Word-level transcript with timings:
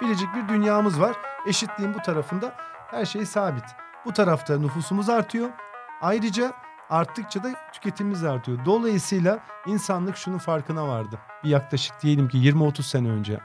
biricik 0.00 0.34
bir 0.34 0.48
dünyamız 0.48 1.00
var. 1.00 1.16
Eşitliğin 1.46 1.94
bu 1.94 1.98
tarafında 1.98 2.54
her 2.90 3.04
şey 3.04 3.26
sabit. 3.26 3.64
Bu 4.04 4.12
tarafta 4.12 4.58
nüfusumuz 4.58 5.08
artıyor. 5.08 5.50
Ayrıca 6.00 6.52
arttıkça 6.90 7.44
da 7.44 7.48
tüketimimiz 7.72 8.24
artıyor. 8.24 8.58
Dolayısıyla 8.64 9.38
insanlık 9.66 10.16
şunun 10.16 10.38
farkına 10.38 10.88
vardı. 10.88 11.18
Bir 11.44 11.48
yaklaşık 11.48 12.02
diyelim 12.02 12.28
ki 12.28 12.38
20-30 12.38 12.82
sene 12.82 13.08
önce 13.08 13.40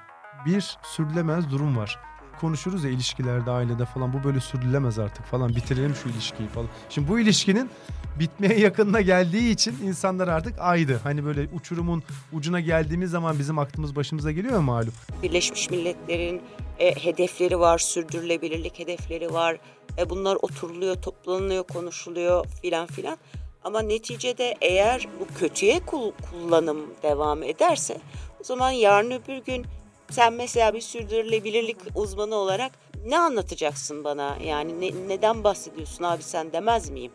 bir 0.45 0.77
sürdürülemez 0.83 1.51
durum 1.51 1.77
var. 1.77 1.99
Konuşuruz 2.39 2.83
ya 2.83 2.89
ilişkilerde, 2.91 3.51
ailede 3.51 3.85
falan 3.85 4.13
bu 4.13 4.23
böyle 4.23 4.39
sürdürülemez 4.39 4.99
artık 4.99 5.25
falan 5.25 5.49
bitirelim 5.55 5.95
şu 5.95 6.09
ilişkiyi 6.09 6.49
falan. 6.49 6.67
Şimdi 6.89 7.07
bu 7.07 7.19
ilişkinin 7.19 7.69
bitmeye 8.19 8.59
yakınına 8.59 9.01
geldiği 9.01 9.51
için 9.51 9.75
insanlar 9.83 10.27
artık 10.27 10.59
aydı. 10.59 10.99
Hani 11.03 11.25
böyle 11.25 11.47
uçurumun 11.53 12.03
ucuna 12.33 12.59
geldiğimiz 12.59 13.11
zaman 13.11 13.39
bizim 13.39 13.59
aklımız 13.59 13.95
başımıza 13.95 14.31
geliyor 14.31 14.53
ya 14.53 14.61
malum. 14.61 14.93
Birleşmiş 15.23 15.69
Milletler'in 15.69 16.41
e, 16.79 16.95
hedefleri 17.05 17.59
var, 17.59 17.77
sürdürülebilirlik 17.77 18.79
hedefleri 18.79 19.33
var. 19.33 19.57
E, 19.97 20.09
bunlar 20.09 20.37
oturuluyor, 20.41 20.95
toplanıyor, 20.95 21.63
konuşuluyor 21.63 22.45
filan 22.61 22.87
filan. 22.87 23.17
Ama 23.63 23.81
neticede 23.81 24.55
eğer 24.61 25.07
bu 25.19 25.39
kötüye 25.39 25.79
kul- 25.79 26.11
kullanım 26.29 26.77
devam 27.03 27.43
ederse 27.43 27.97
o 28.41 28.43
zaman 28.43 28.71
yarın 28.71 29.11
öbür 29.11 29.37
gün 29.37 29.65
sen 30.11 30.33
mesela 30.33 30.73
bir 30.73 30.81
sürdürülebilirlik 30.81 31.77
uzmanı 31.95 32.35
olarak 32.35 32.71
ne 33.05 33.19
anlatacaksın 33.19 34.03
bana? 34.03 34.37
Yani 34.43 34.81
ne- 34.81 35.07
neden 35.07 35.43
bahsediyorsun 35.43 36.03
abi 36.03 36.23
sen 36.23 36.51
demez 36.53 36.89
miyim? 36.89 37.11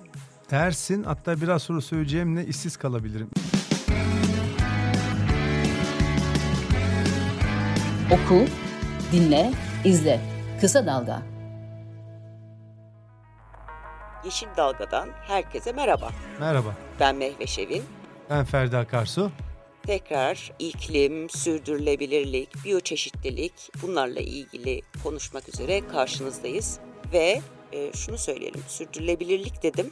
Dersin 0.50 1.02
hatta 1.02 1.40
biraz 1.40 1.62
sonra 1.62 1.80
söyleyeceğimle 1.80 2.46
işsiz 2.46 2.76
kalabilirim. 2.76 3.30
Oku, 8.12 8.44
dinle, 9.12 9.52
izle. 9.84 10.20
Kısa 10.60 10.86
Dalga. 10.86 11.22
Yeşil 14.24 14.46
Dalga'dan 14.56 15.08
herkese 15.26 15.72
merhaba. 15.72 16.10
Merhaba 16.40 16.68
Ben 17.00 17.16
Mehve 17.16 17.46
Şevin. 17.46 17.82
ben 18.30 18.44
Ferdi 18.44 18.76
Akarsu. 18.76 19.30
Tekrar 19.86 20.52
iklim, 20.58 21.30
sürdürülebilirlik, 21.30 22.64
biyoçeşitlilik 22.64 23.52
bunlarla 23.82 24.20
ilgili 24.20 24.82
konuşmak 25.02 25.48
üzere 25.48 25.88
karşınızdayız. 25.88 26.78
Ve 27.12 27.40
e, 27.72 27.92
şunu 27.92 28.18
söyleyelim, 28.18 28.60
sürdürülebilirlik 28.68 29.62
dedim. 29.62 29.90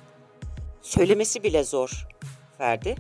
Söylemesi 0.83 1.43
bile 1.43 1.65
zor 1.65 2.07
Ferdi. 2.59 2.97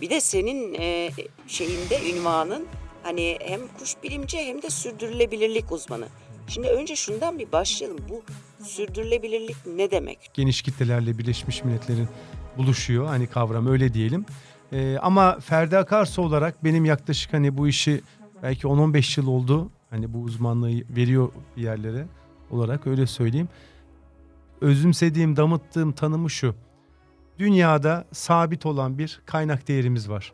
Bir 0.00 0.10
de 0.10 0.20
senin 0.20 0.74
e, 0.74 1.10
şeyinde 1.48 2.10
ünvanın 2.10 2.66
hani 3.02 3.38
hem 3.40 3.60
kuş 3.78 3.94
bilimci 4.02 4.38
hem 4.38 4.62
de 4.62 4.70
sürdürülebilirlik 4.70 5.72
uzmanı. 5.72 6.08
Şimdi 6.48 6.68
önce 6.68 6.96
şundan 6.96 7.38
bir 7.38 7.52
başlayalım. 7.52 7.98
Bu 8.08 8.22
sürdürülebilirlik 8.64 9.56
ne 9.66 9.90
demek? 9.90 10.30
geniş 10.34 10.62
kitlelerle 10.62 11.18
Birleşmiş 11.18 11.64
Milletler'in 11.64 12.08
buluşuyor 12.56 13.06
hani 13.06 13.26
kavram 13.26 13.66
öyle 13.66 13.94
diyelim. 13.94 14.26
Ee, 14.72 14.98
ama 15.02 15.38
Ferdi 15.40 15.78
Akarsu 15.78 16.22
olarak 16.22 16.64
benim 16.64 16.84
yaklaşık 16.84 17.32
hani 17.32 17.56
bu 17.56 17.68
işi 17.68 18.00
belki 18.42 18.66
10-15 18.66 19.20
yıl 19.20 19.26
oldu. 19.26 19.70
Hani 19.90 20.14
bu 20.14 20.18
uzmanlığı 20.18 20.70
veriyor 20.96 21.28
bir 21.56 21.62
yerlere 21.62 22.06
olarak 22.50 22.86
öyle 22.86 23.06
söyleyeyim. 23.06 23.48
Özümsediğim, 24.60 25.36
damıttığım 25.36 25.92
tanımı 25.92 26.30
şu. 26.30 26.54
Dünyada 27.38 28.04
sabit 28.12 28.66
olan 28.66 28.98
bir 28.98 29.20
kaynak 29.26 29.68
değerimiz 29.68 30.10
var. 30.10 30.32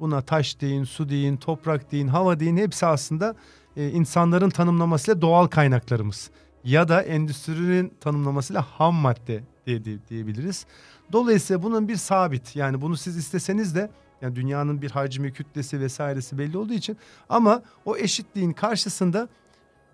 Buna 0.00 0.20
taş 0.20 0.60
deyin, 0.60 0.84
su 0.84 1.08
deyin, 1.08 1.36
toprak 1.36 1.92
deyin, 1.92 2.08
hava 2.08 2.40
deyin 2.40 2.56
hepsi 2.56 2.86
aslında 2.86 3.34
e, 3.76 3.90
insanların 3.90 4.50
tanımlamasıyla 4.50 5.22
doğal 5.22 5.46
kaynaklarımız. 5.46 6.30
Ya 6.64 6.88
da 6.88 7.02
endüstrinin 7.02 7.92
tanımlamasıyla 8.00 8.62
ham 8.62 8.94
madde 8.94 9.42
diye, 9.66 9.84
diye- 9.84 9.98
diyebiliriz. 10.08 10.66
Dolayısıyla 11.12 11.62
bunun 11.62 11.88
bir 11.88 11.96
sabit 11.96 12.56
yani 12.56 12.80
bunu 12.80 12.96
siz 12.96 13.16
isteseniz 13.16 13.74
de 13.74 13.90
yani 14.22 14.36
dünyanın 14.36 14.82
bir 14.82 14.90
hacmi, 14.90 15.32
kütlesi 15.32 15.80
vesairesi 15.80 16.38
belli 16.38 16.58
olduğu 16.58 16.72
için 16.72 16.96
ama 17.28 17.62
o 17.84 17.96
eşitliğin 17.96 18.52
karşısında 18.52 19.28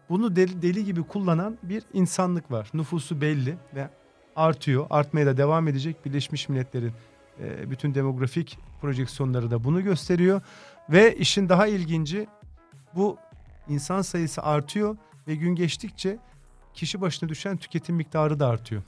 bunu 0.09 0.37
deli, 0.37 0.63
deli 0.63 0.85
gibi 0.85 1.03
kullanan 1.03 1.59
bir 1.63 1.83
insanlık 1.93 2.51
var. 2.51 2.71
Nüfusu 2.75 3.21
belli 3.21 3.57
ve 3.75 3.89
artıyor. 4.37 4.87
Artmaya 4.91 5.27
da 5.27 5.37
devam 5.37 5.69
edecek. 5.69 6.05
Birleşmiş 6.05 6.49
Milletler'in 6.49 6.93
e, 7.41 7.71
bütün 7.71 7.95
demografik 7.95 8.59
projeksiyonları 8.81 9.51
da 9.51 9.65
bunu 9.65 9.83
gösteriyor. 9.85 10.41
Ve 10.91 11.17
işin 11.17 11.49
daha 11.49 11.67
ilginci 11.67 12.27
bu 12.95 13.17
insan 13.69 14.03
sayısı 14.03 14.43
artıyor 14.43 14.97
ve 15.29 15.35
gün 15.35 15.55
geçtikçe 15.55 16.19
kişi 16.75 17.01
başına 17.01 17.29
düşen 17.29 17.57
tüketim 17.57 17.97
miktarı 17.97 18.41
da 18.41 18.47
artıyor. 18.49 18.83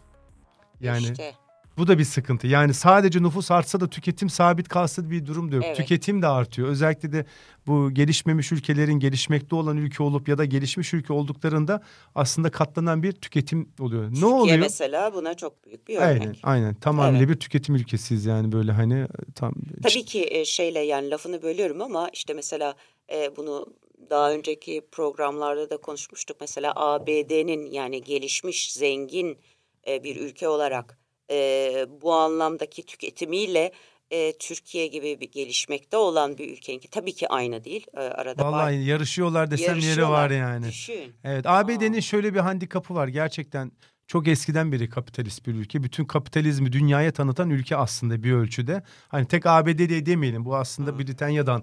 Yani 0.81 1.03
İşte. 1.03 1.35
bu 1.79 1.89
da 1.89 1.99
bir 1.99 2.05
sıkıntı. 2.05 2.47
Yani 2.47 2.75
sadece 2.75 3.23
nüfus 3.23 3.51
artsa 3.51 3.81
da 3.81 3.91
tüketim 3.91 4.31
sabit 4.31 4.69
kalsa 4.69 5.11
bir 5.11 5.27
durum 5.27 5.53
da 5.53 5.57
yok. 5.57 5.65
Evet. 5.67 5.77
Tüketim 5.77 6.23
de 6.23 6.27
artıyor. 6.27 6.69
Özellikle 6.69 7.13
de 7.13 7.27
bu 7.67 7.91
gelişmemiş 7.91 8.53
ülkelerin 8.53 8.93
gelişmekte 8.99 9.57
olan 9.57 9.77
ülke 9.77 10.03
olup 10.03 10.29
ya 10.29 10.39
da 10.39 10.45
gelişmiş 10.45 10.95
ülke 10.95 11.13
olduklarında 11.13 11.83
aslında 12.15 12.51
katlanan 12.51 13.03
bir 13.03 13.13
tüketim 13.13 13.69
oluyor. 13.81 14.03
ne 14.03 14.09
Türkiye 14.11 14.31
oluyor? 14.33 14.59
mesela 14.59 15.15
buna 15.15 15.35
çok 15.35 15.67
büyük 15.67 15.89
bir 15.89 15.97
örnek. 15.97 16.23
Aynen, 16.23 16.35
aynen. 16.43 16.75
Tamamıyla 16.75 17.19
Evet. 17.19 17.29
bir 17.35 17.41
tüketim 17.41 17.75
ülkesiyiz 17.75 18.27
yani 18.27 18.53
böyle 18.53 18.73
hani 18.73 19.07
tam 19.35 19.55
Tabii 19.83 20.05
ki 20.05 20.27
e, 20.31 20.45
şeyle 20.45 20.79
yani 20.81 21.11
lafını 21.11 21.43
bölüyorum 21.43 21.83
ama 21.83 22.09
işte 22.13 22.35
mesela 22.35 22.75
e, 23.13 23.37
bunu 23.37 23.67
daha 24.11 24.33
önceki 24.33 24.83
programlarda 24.93 25.71
da 25.71 25.77
konuşmuştuk. 25.77 26.37
Mesela 26.41 26.73
ABD'nin 26.77 27.71
yani 27.71 28.03
gelişmiş, 28.03 28.73
zengin 28.73 29.39
e, 29.87 30.05
bir 30.05 30.17
ülke 30.17 30.49
olarak 30.49 30.99
e, 31.31 31.87
bu 32.03 32.15
anlamdaki 32.15 32.87
tüketimiyle 32.87 33.73
e, 34.11 34.33
Türkiye 34.39 34.87
gibi 34.87 35.21
bir 35.21 35.31
gelişmekte 35.33 35.97
olan 35.97 36.39
bir 36.39 36.53
ülkeninki 36.53 36.91
tabii 36.91 37.13
ki 37.13 37.29
aynı 37.29 37.65
değil. 37.65 37.87
E, 37.95 38.01
arada 38.01 38.45
vallahi 38.45 38.77
var- 38.77 38.87
yarışıyorlar 38.87 39.51
desem 39.51 39.75
yeri 39.77 39.85
yarışıyorlar. 39.85 40.25
var 40.25 40.31
yani. 40.31 40.69
Düşün. 40.69 41.13
Evet 41.25 41.47
ABD'nin 41.47 42.01
şöyle 42.01 42.35
bir 42.35 42.39
handikapı 42.39 42.95
var. 42.95 43.09
Gerçekten 43.09 43.73
çok 44.07 44.29
eskiden 44.29 44.73
beri 44.73 44.89
kapitalist 44.89 45.47
bir 45.47 45.55
ülke. 45.55 45.83
Bütün 45.83 46.05
kapitalizmi 46.05 46.73
dünyaya 46.73 47.13
tanıtan 47.13 47.51
ülke 47.51 47.77
aslında 47.77 48.23
bir 48.23 48.33
ölçüde. 48.33 48.83
Hani 49.09 49.27
tek 49.27 49.47
ABD 49.47 49.89
diye 49.89 50.07
demeyelim. 50.07 50.45
Bu 50.45 50.57
aslında 50.57 50.99
Britanya'dan 50.99 51.63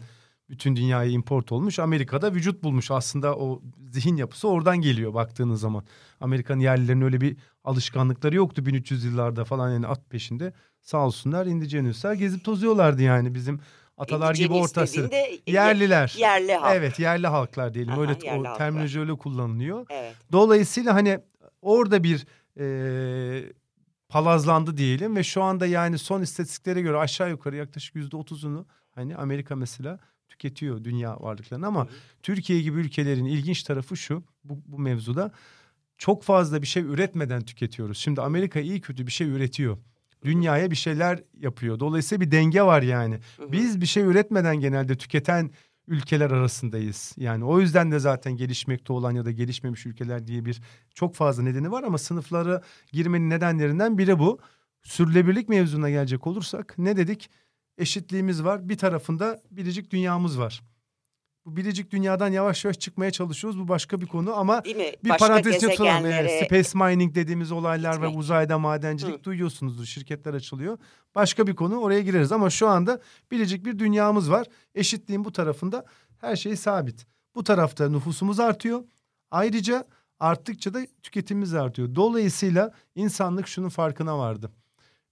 bütün 0.54 0.76
dünyaya 0.76 1.10
import 1.10 1.52
olmuş. 1.52 1.80
Amerika'da 1.80 2.34
vücut 2.34 2.64
bulmuş. 2.64 2.92
Aslında 2.92 3.36
o 3.36 3.62
zihin 3.92 4.16
yapısı 4.16 4.48
oradan 4.48 4.82
geliyor 4.82 5.14
baktığınız 5.14 5.62
zaman. 5.62 5.84
Amerikan 6.20 6.60
yerlilerinin 6.60 7.06
öyle 7.06 7.22
bir 7.22 7.38
alışkanlıkları 7.64 8.36
yoktu 8.36 8.66
1300 8.66 9.04
yıllarda 9.04 9.46
falan 9.46 9.72
yani 9.72 9.88
at 9.88 10.10
peşinde. 10.10 10.54
Sağ 10.82 11.06
olsunlar 11.06 11.46
indigenuslar 11.46 12.14
gezip 12.14 12.44
tozuyorlardı 12.44 13.02
yani 13.02 13.36
bizim 13.36 13.60
atalar 13.98 14.36
gibi 14.36 14.54
ortası. 14.54 15.10
Yerliler. 15.48 16.16
Yerli 16.18 16.54
halk. 16.54 16.76
Evet 16.76 17.00
yerli 17.00 17.28
halklar 17.28 17.74
diyelim. 17.74 17.94
Aha, 17.94 18.02
öyle 18.02 18.14
o 18.14 18.58
terminoloji 18.58 19.00
öyle 19.00 19.18
kullanılıyor. 19.18 19.86
Evet. 19.90 20.16
Dolayısıyla 20.32 20.94
hani 20.94 21.20
orada 21.62 22.04
bir 22.04 22.26
e, 22.60 23.54
palazlandı 24.10 24.78
diyelim 24.78 25.16
ve 25.16 25.24
şu 25.24 25.44
anda 25.44 25.66
yani 25.66 25.98
son 25.98 26.22
istatistiklere 26.22 26.82
göre 26.82 26.98
aşağı 26.98 27.30
yukarı 27.30 27.56
yaklaşık 27.56 27.96
yüzde 27.96 28.18
otuzunu 28.18 28.66
hani 28.96 29.16
Amerika 29.16 29.56
mesela 29.56 30.00
tüketiyor 30.34 30.84
dünya 30.84 31.20
varlıklarını 31.20 31.68
ama 31.68 31.88
Türkiye 32.24 32.62
gibi 32.62 32.80
ülkelerin 32.80 33.26
ilginç 33.26 33.64
tarafı 33.64 33.98
şu 33.98 34.24
bu, 34.44 34.62
bu 34.66 34.80
mevzuda 34.80 35.32
çok 35.98 36.24
fazla 36.24 36.62
bir 36.62 36.68
şey 36.68 36.84
üretmeden 36.84 37.42
tüketiyoruz. 37.42 37.98
Şimdi 37.98 38.22
Amerika 38.22 38.60
iyi 38.60 38.82
kötü 38.82 39.08
bir 39.08 39.12
şey 39.12 39.28
üretiyor. 39.28 39.78
Dünyaya 40.26 40.72
bir 40.72 40.76
şeyler 40.76 41.24
yapıyor. 41.40 41.80
Dolayısıyla 41.80 42.26
bir 42.26 42.32
denge 42.32 42.62
var 42.62 42.82
yani. 42.82 43.20
Biz 43.52 43.82
bir 43.82 43.86
şey 43.86 44.04
üretmeden 44.04 44.60
genelde 44.60 44.98
tüketen 44.98 45.52
ülkeler 45.88 46.32
arasındayız. 46.32 47.14
Yani 47.18 47.46
o 47.46 47.60
yüzden 47.60 47.92
de 47.92 48.00
zaten 48.00 48.38
gelişmekte 48.38 48.94
olan 48.94 49.12
ya 49.12 49.26
da 49.26 49.32
gelişmemiş 49.32 49.86
ülkeler 49.86 50.28
diye 50.28 50.46
bir 50.46 50.62
çok 50.94 51.16
fazla 51.16 51.44
nedeni 51.44 51.72
var 51.72 51.84
ama 51.84 51.98
sınıflara 51.98 52.62
girmenin 52.92 53.30
nedenlerinden 53.30 53.98
biri 53.98 54.20
bu. 54.20 54.40
Sürülebilirlik 54.84 55.50
mevzuna 55.50 55.90
gelecek 55.90 56.28
olursak 56.28 56.76
ne 56.78 56.98
dedik? 56.98 57.30
Eşitliğimiz 57.78 58.44
var. 58.44 58.70
Bir 58.70 58.78
tarafında 58.78 59.42
biricik 59.52 59.92
dünyamız 59.92 60.40
var. 60.40 60.62
Bu 61.46 61.56
biricik 61.56 61.92
dünyadan 61.92 62.32
yavaş 62.32 62.66
yavaş 62.66 62.80
çıkmaya 62.80 63.12
çalışıyoruz. 63.12 63.60
Bu 63.60 63.68
başka 63.68 64.02
bir 64.02 64.06
konu 64.06 64.34
ama 64.34 64.64
bir 64.64 65.10
parantez 65.20 65.60
tutalım. 65.62 66.06
Evet, 66.06 66.46
space 66.46 66.86
mining 66.86 67.16
dediğimiz 67.16 67.52
olaylar 67.52 68.02
ve 68.02 68.06
gitmek. 68.06 68.20
uzayda 68.20 68.60
madencilik 68.60 69.20
Hı. 69.20 69.24
duyuyorsunuzdur. 69.24 69.86
Şirketler 69.86 70.34
açılıyor. 70.34 70.78
Başka 71.16 71.48
bir 71.48 71.56
konu 71.56 71.78
oraya 71.78 72.02
gireriz 72.02 72.32
ama 72.32 72.50
şu 72.50 72.68
anda 72.68 73.02
biricik 73.32 73.66
bir 73.66 73.80
dünyamız 73.80 74.32
var. 74.32 74.48
Eşitliğin 74.76 75.26
bu 75.26 75.32
tarafında 75.32 75.86
her 76.18 76.36
şey 76.36 76.56
sabit. 76.56 77.06
Bu 77.36 77.44
tarafta 77.44 77.90
nüfusumuz 77.90 78.40
artıyor. 78.40 78.84
Ayrıca 79.32 79.88
arttıkça 80.20 80.74
da 80.74 80.80
tüketimimiz 81.04 81.54
artıyor. 81.54 81.96
Dolayısıyla 81.96 82.72
insanlık 82.96 83.48
şunun 83.48 83.70
farkına 83.70 84.18
vardı. 84.20 84.52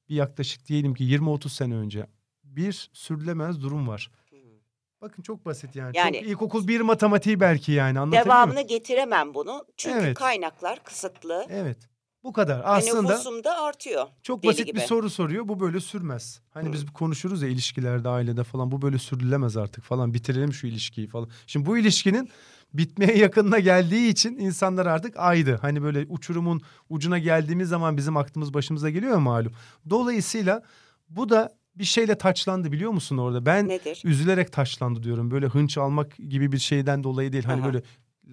Bir 0.09 0.15
yaklaşık 0.15 0.67
diyelim 0.67 0.93
ki 0.93 1.03
20-30 1.03 1.49
sene 1.49 1.75
önce 1.75 2.07
bir 2.55 2.89
sürdürülemez 2.93 3.61
durum 3.61 3.87
var. 3.87 4.11
Bakın 5.01 5.23
çok 5.23 5.45
basit 5.45 5.75
yani. 5.75 5.97
Yani- 5.97 6.19
çok 6.19 6.27
ilkokul 6.27 6.67
bir 6.67 6.81
matematiği 6.81 7.39
belki 7.39 7.71
yani 7.71 7.99
anlatabiliyor 7.99 8.25
Devamını 8.25 8.61
getiremem 8.61 9.33
bunu. 9.33 9.65
Çünkü 9.77 9.99
Evet. 9.99 10.17
kaynaklar 10.17 10.83
kısıtlı. 10.83 11.45
Evet. 11.49 11.77
Bu 12.23 12.33
kadar. 12.33 12.61
Aslında 12.65 13.01
nüfusum 13.01 13.43
da 13.43 13.61
artıyor. 13.61 14.07
çok 14.23 14.43
basit 14.43 14.65
gibi. 14.65 14.79
bir 14.79 14.81
soru 14.85 15.09
soruyor. 15.09 15.47
Bu 15.47 15.59
böyle 15.59 15.79
sürmez. 15.79 16.41
Hani 16.49 16.69
Hı. 16.69 16.73
biz 16.73 16.93
konuşuruz 16.93 17.41
ya 17.41 17.49
ilişkilerde, 17.49 18.09
ailede 18.09 18.43
falan. 18.43 18.71
Bu 18.71 18.81
böyle 18.81 18.97
sürdürülemez 18.97 19.57
artık 19.57 19.83
falan. 19.83 20.13
Bitirelim 20.13 20.53
şu 20.53 20.67
ilişkiyi 20.67 21.07
falan. 21.07 21.29
Şimdi 21.47 21.65
bu 21.65 21.77
ilişkinin 21.77 22.29
bitmeye 22.73 23.17
yakınına 23.17 23.59
geldiği 23.59 24.09
için 24.09 24.37
insanlar 24.37 24.85
artık 24.85 25.17
aydı. 25.17 25.59
Hani 25.61 25.83
böyle 25.83 26.05
uçurumun 26.09 26.61
ucuna 26.89 27.19
geldiğimiz 27.19 27.69
zaman 27.69 27.97
bizim 27.97 28.17
aklımız 28.17 28.53
başımıza 28.53 28.89
geliyor 28.89 29.11
ya 29.11 29.19
malum. 29.19 29.53
Dolayısıyla 29.89 30.63
bu 31.09 31.29
da 31.29 31.60
bir 31.75 31.83
şeyle 31.83 32.17
taçlandı 32.17 32.71
biliyor 32.71 32.91
musun 32.91 33.17
orada? 33.17 33.45
Ben 33.45 33.67
Nedir? 33.67 34.01
üzülerek 34.05 34.51
taşlandı 34.51 35.03
diyorum. 35.03 35.31
Böyle 35.31 35.47
hınç 35.47 35.77
almak 35.77 36.15
gibi 36.29 36.51
bir 36.51 36.57
şeyden 36.59 37.03
dolayı 37.03 37.33
değil. 37.33 37.43
Hani 37.43 37.61
Aha. 37.61 37.67
böyle 37.73 37.83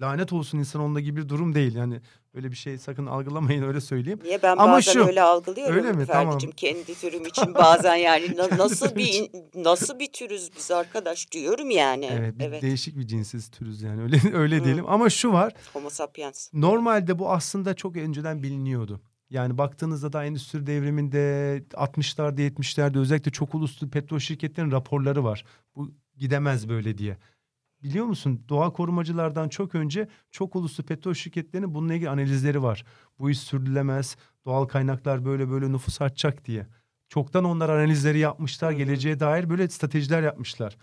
lanet 0.01 0.33
olsun 0.33 0.57
insan 0.57 0.81
onunla 0.81 0.99
gibi 0.99 1.21
bir 1.23 1.29
durum 1.29 1.55
değil. 1.55 1.75
Yani 1.75 2.01
öyle 2.33 2.51
bir 2.51 2.55
şey 2.55 2.77
sakın 2.77 3.05
algılamayın 3.05 3.63
öyle 3.63 3.81
söyleyeyim. 3.81 4.19
Niye 4.23 4.43
ben 4.43 4.57
Ama 4.57 4.73
bazen 4.73 4.93
şu, 4.93 5.05
öyle 5.07 5.21
algılıyorum 5.21 5.75
öyle 5.75 5.91
mi? 5.91 6.05
Tamam. 6.05 6.37
kendi 6.57 6.99
türüm 6.99 7.25
için 7.25 7.53
bazen 7.53 7.95
yani 7.95 8.37
na- 8.37 8.57
nasıl 8.57 8.95
bir 8.95 9.29
nasıl 9.55 9.99
bir 9.99 10.11
türüz 10.13 10.49
biz 10.57 10.71
arkadaş 10.71 11.31
diyorum 11.31 11.69
yani. 11.69 12.09
Evet, 12.11 12.39
bir 12.39 12.43
evet. 12.45 12.61
değişik 12.61 12.97
bir 12.97 13.07
cinsiz 13.07 13.49
türüz 13.51 13.81
yani 13.81 14.01
öyle 14.01 14.17
öyle 14.33 14.57
Hı. 14.57 14.63
diyelim. 14.63 14.85
Ama 14.89 15.09
şu 15.09 15.33
var. 15.33 15.53
Homo 15.73 15.89
sapiens. 15.89 16.49
Normalde 16.53 17.19
bu 17.19 17.31
aslında 17.31 17.73
çok 17.73 17.97
önceden 17.97 18.43
biliniyordu. 18.43 19.01
Yani 19.29 19.57
baktığınızda 19.57 20.13
da 20.13 20.25
endüstri 20.25 20.67
devriminde 20.67 21.63
60'larda 21.71 22.41
70'lerde 22.41 22.99
özellikle 22.99 23.31
çok 23.31 23.55
uluslu 23.55 23.89
petrol 23.89 24.19
şirketlerinin 24.19 24.71
raporları 24.71 25.23
var. 25.23 25.45
Bu 25.75 25.91
gidemez 26.17 26.69
böyle 26.69 26.97
diye. 26.97 27.17
Biliyor 27.83 28.05
musun 28.05 28.45
doğa 28.49 28.73
korumacılardan 28.73 29.49
çok 29.49 29.75
önce 29.75 30.07
çok 30.31 30.55
uluslu 30.55 30.83
petrol 30.83 31.13
şirketlerinin 31.13 31.73
bununla 31.73 31.93
ilgili 31.93 32.09
analizleri 32.09 32.63
var. 32.63 32.85
Bu 33.19 33.29
iş 33.29 33.39
sürdürülemez, 33.39 34.17
doğal 34.45 34.65
kaynaklar 34.65 35.25
böyle 35.25 35.49
böyle 35.49 35.71
nüfus 35.71 36.01
artacak 36.01 36.45
diye. 36.45 36.67
Çoktan 37.09 37.43
onlar 37.43 37.69
analizleri 37.69 38.19
yapmışlar, 38.19 38.71
geleceğe 38.71 39.19
dair 39.19 39.49
böyle 39.49 39.69
stratejiler 39.69 40.23
yapmışlar. 40.23 40.77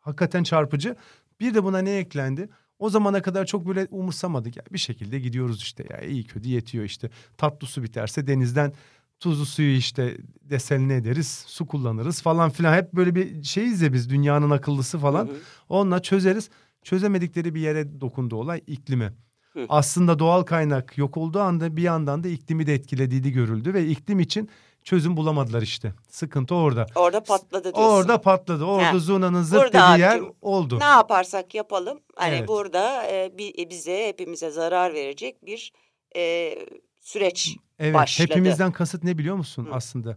Hakikaten 0.00 0.42
çarpıcı. 0.42 0.96
Bir 1.40 1.54
de 1.54 1.64
buna 1.64 1.78
ne 1.78 1.96
eklendi? 1.96 2.48
O 2.78 2.90
zamana 2.90 3.22
kadar 3.22 3.46
çok 3.46 3.66
böyle 3.66 3.86
umursamadık. 3.90 4.56
Ya 4.56 4.62
bir 4.72 4.78
şekilde 4.78 5.18
gidiyoruz 5.18 5.62
işte 5.62 5.86
ya 5.90 6.00
iyi 6.00 6.24
kötü 6.24 6.48
yetiyor 6.48 6.84
işte. 6.84 7.10
Tatlı 7.36 7.66
su 7.66 7.82
biterse 7.82 8.26
denizden 8.26 8.72
tuzlu 9.20 9.46
suyu 9.46 9.76
işte 9.76 10.16
deseline 10.42 10.96
ederiz, 10.96 11.44
su 11.46 11.66
kullanırız 11.66 12.22
falan 12.22 12.50
filan. 12.50 12.74
Hep 12.74 12.92
böyle 12.92 13.14
bir 13.14 13.42
şeyiz 13.42 13.82
ya 13.82 13.92
biz 13.92 14.10
dünyanın 14.10 14.50
akıllısı 14.50 14.98
falan. 14.98 15.26
Hı 15.26 15.30
hı. 15.30 15.36
Onunla 15.68 16.02
çözeriz. 16.02 16.50
Çözemedikleri 16.82 17.54
bir 17.54 17.60
yere 17.60 18.00
dokundu 18.00 18.36
olay 18.36 18.60
iklimi. 18.66 19.12
Hı. 19.54 19.66
Aslında 19.68 20.18
doğal 20.18 20.42
kaynak 20.42 20.98
yok 20.98 21.16
olduğu 21.16 21.40
anda 21.40 21.76
bir 21.76 21.82
yandan 21.82 22.24
da 22.24 22.28
iklimi 22.28 22.66
de 22.66 22.74
etkilediği 22.74 23.32
görüldü 23.32 23.74
ve 23.74 23.86
iklim 23.86 24.20
için 24.20 24.50
çözüm 24.84 25.16
bulamadılar 25.16 25.62
işte. 25.62 25.92
Sıkıntı 26.08 26.54
orada. 26.54 26.86
Orada 26.94 27.22
patladı 27.22 27.64
diyorsun. 27.74 27.82
Orada 27.82 28.20
patladı. 28.20 28.64
Orada 28.64 28.92
Ha. 28.92 28.98
zurnanın 28.98 29.42
zırt 29.42 29.62
Burada 29.74 29.92
dediği 29.92 30.00
yer 30.00 30.20
oldu. 30.42 30.78
Ne 30.80 30.84
yaparsak 30.84 31.54
yapalım 31.54 31.98
hani 32.16 32.34
Evet. 32.34 32.48
burada 32.48 33.02
e, 33.06 33.24
e, 33.58 33.70
bize 33.70 34.08
hepimize 34.08 34.50
zarar 34.50 34.94
verecek 34.94 35.46
bir 35.46 35.72
e, 36.16 36.54
süreç. 37.00 37.56
Evet 37.78 37.94
başladı. 37.94 38.28
hepimizden 38.30 38.72
kasıt 38.72 39.04
ne 39.04 39.18
biliyor 39.18 39.36
musun 39.36 39.66
Hı. 39.66 39.74
aslında? 39.74 40.16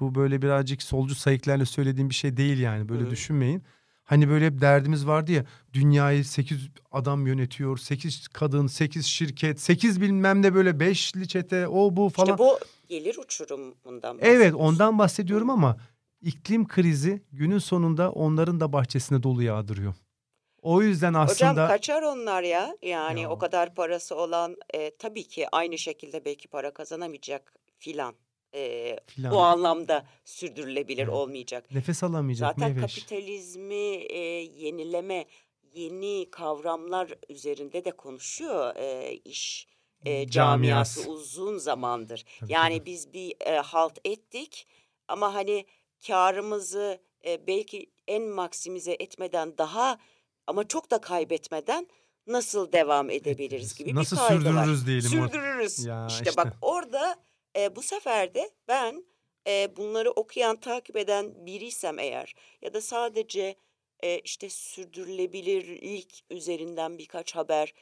Bu 0.00 0.14
böyle 0.14 0.42
birazcık 0.42 0.82
solcu 0.82 1.14
sayıklarla 1.14 1.66
söylediğim 1.66 2.10
bir 2.10 2.14
şey 2.14 2.36
değil 2.36 2.58
yani 2.58 2.88
böyle 2.88 3.04
Hı. 3.04 3.10
düşünmeyin. 3.10 3.62
Hani 4.04 4.28
böyle 4.28 4.46
hep 4.46 4.60
derdimiz 4.60 5.06
vardı 5.06 5.32
ya 5.32 5.44
dünyayı 5.72 6.24
8 6.24 6.68
adam 6.92 7.26
yönetiyor, 7.26 7.78
8 7.78 8.28
kadın, 8.28 8.66
8 8.66 9.06
şirket, 9.06 9.60
8 9.60 10.00
bilmem 10.00 10.42
ne 10.42 10.54
böyle 10.54 10.70
5'li 10.70 11.28
çete 11.28 11.68
o 11.68 11.96
bu 11.96 12.08
falan. 12.08 12.26
İşte 12.28 12.38
bu 12.38 12.58
gelir 12.88 13.16
uçurumundan 13.18 14.18
Evet 14.20 14.54
ondan 14.54 14.98
bahsediyorum 14.98 15.50
ama 15.50 15.76
iklim 16.22 16.68
krizi 16.68 17.22
günün 17.32 17.58
sonunda 17.58 18.12
onların 18.12 18.60
da 18.60 18.72
bahçesine 18.72 19.22
dolu 19.22 19.42
yağdırıyor. 19.42 19.94
O 20.62 20.82
yüzden 20.82 21.14
aslında 21.14 21.50
Hocam 21.52 21.68
kaçar 21.68 22.02
onlar 22.02 22.42
ya. 22.42 22.76
Yani 22.82 23.20
Ya. 23.20 23.30
o 23.30 23.38
kadar 23.38 23.74
parası 23.74 24.16
olan 24.16 24.56
e, 24.74 24.96
tabii 24.96 25.28
ki 25.28 25.46
aynı 25.52 25.78
şekilde 25.78 26.24
belki 26.24 26.48
para 26.48 26.72
kazanamayacak 26.74 27.54
filan. 27.78 28.14
E, 28.54 28.96
filan 29.06 29.32
bu 29.32 29.40
anlamda 29.40 30.06
sürdürülebilir 30.24 31.02
Evet. 31.02 31.12
olmayacak. 31.12 31.70
nefes 31.74 32.02
alamayacak 32.02 32.54
Zaten 32.54 32.72
Mehveş. 32.74 32.94
kapitalizmi 32.94 33.74
e, 33.94 34.18
yenileme, 34.42 35.24
yeni 35.74 36.30
kavramlar 36.30 37.14
üzerinde 37.28 37.84
de 37.84 37.90
konuşuyor 37.90 38.76
e, 38.76 39.12
iş 39.24 39.66
e, 40.04 40.28
Camiası. 40.28 41.10
uzun 41.10 41.58
zamandır. 41.58 42.24
Tabii, 42.40 42.52
Yani 42.52 42.78
tabii. 42.78 42.86
biz 42.86 43.12
bir 43.12 43.34
e, 43.40 43.56
halt 43.56 43.98
ettik 44.04 44.66
ama 45.08 45.34
hani 45.34 45.66
karımızı 46.06 47.00
e, 47.26 47.46
belki 47.46 47.90
en 48.08 48.22
maksimize 48.22 48.92
etmeden 48.92 49.58
daha 49.58 49.98
ama 50.46 50.68
çok 50.68 50.90
da 50.90 51.00
kaybetmeden 51.00 51.86
nasıl 52.26 52.72
devam 52.72 53.10
edebiliriz 53.10 53.74
gibi 53.74 53.94
Nasıl 53.94 54.16
bir 54.16 54.20
kaygı 54.22 54.44
var. 54.44 54.50
sürdürürüz 54.64 54.86
diyelim 54.86 55.08
Sürdürürüz. 55.10 55.84
Ya 55.84 56.06
işte, 56.10 56.24
işte. 56.30 56.36
bak 56.36 56.56
orada 56.62 57.16
e, 57.56 57.76
bu 57.76 57.82
sefer 57.82 58.34
de 58.34 58.50
ben 58.68 59.04
e, 59.46 59.76
bunları 59.76 60.10
okuyan, 60.10 60.60
takip 60.60 60.96
eden 60.96 61.46
biriysem 61.46 61.98
eğer 61.98 62.34
ya 62.62 62.74
da 62.74 62.80
sadece 62.80 63.56
e, 64.02 64.18
işte 64.18 64.50
sürdürülebilirlik 64.50 66.24
üzerinden 66.30 66.98
birkaç 66.98 67.36
haber, 67.36 67.74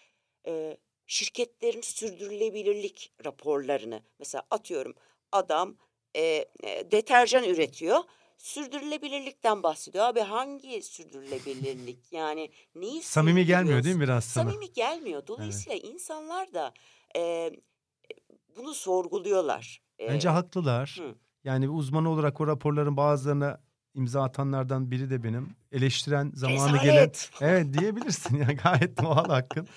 e, 0.47 0.77
şirketlerin 1.07 1.81
sürdürülebilirlik 1.81 3.13
raporlarını 3.25 4.03
mesela 4.19 4.43
atıyorum 4.51 4.95
adam 5.33 5.77
e, 6.15 6.23
e, 6.63 6.91
deterjan 6.91 7.45
üretiyor. 7.45 7.99
Sürdürülebilirlikten 8.39 9.63
bahsediyor. 9.63 10.05
Abi 10.05 10.21
hangi 10.21 10.83
sürdürülebilirlik? 10.83 12.13
Yani 12.13 12.51
neyi 12.75 13.03
Samimi 13.03 13.47
gelmiyor 13.47 13.85
değil 13.85 13.97
mi 13.97 14.03
biraz 14.03 14.25
sana? 14.25 14.51
Samimi 14.51 14.73
gelmiyor. 14.73 15.27
Dolayısıyla 15.27 15.79
insanlar 15.79 16.55
da 16.55 16.75
e, 17.17 17.51
bunu 18.63 18.75
sorguluyorlar. 18.75 19.81
Bence 20.09 20.29
haklılar. 20.29 20.97
Hı. 21.01 21.15
Yani 21.45 21.69
uzman 21.69 22.05
olarak 22.05 22.41
o 22.41 22.47
raporların 22.47 22.97
bazılarına 22.97 23.61
imza 23.95 24.23
atanlardan 24.23 24.91
biri 24.91 25.11
de 25.11 25.23
benim. 25.25 25.49
Eleştiren 25.73 26.33
zamanı 26.35 26.79
gelen. 26.79 26.83
rezalet. 26.95 27.31
Evet 27.41 27.79
diyebilirsin 27.79 28.37
ya 28.49 28.53
gayet 28.53 29.03
doğal 29.03 29.29
hakkın. 29.29 29.69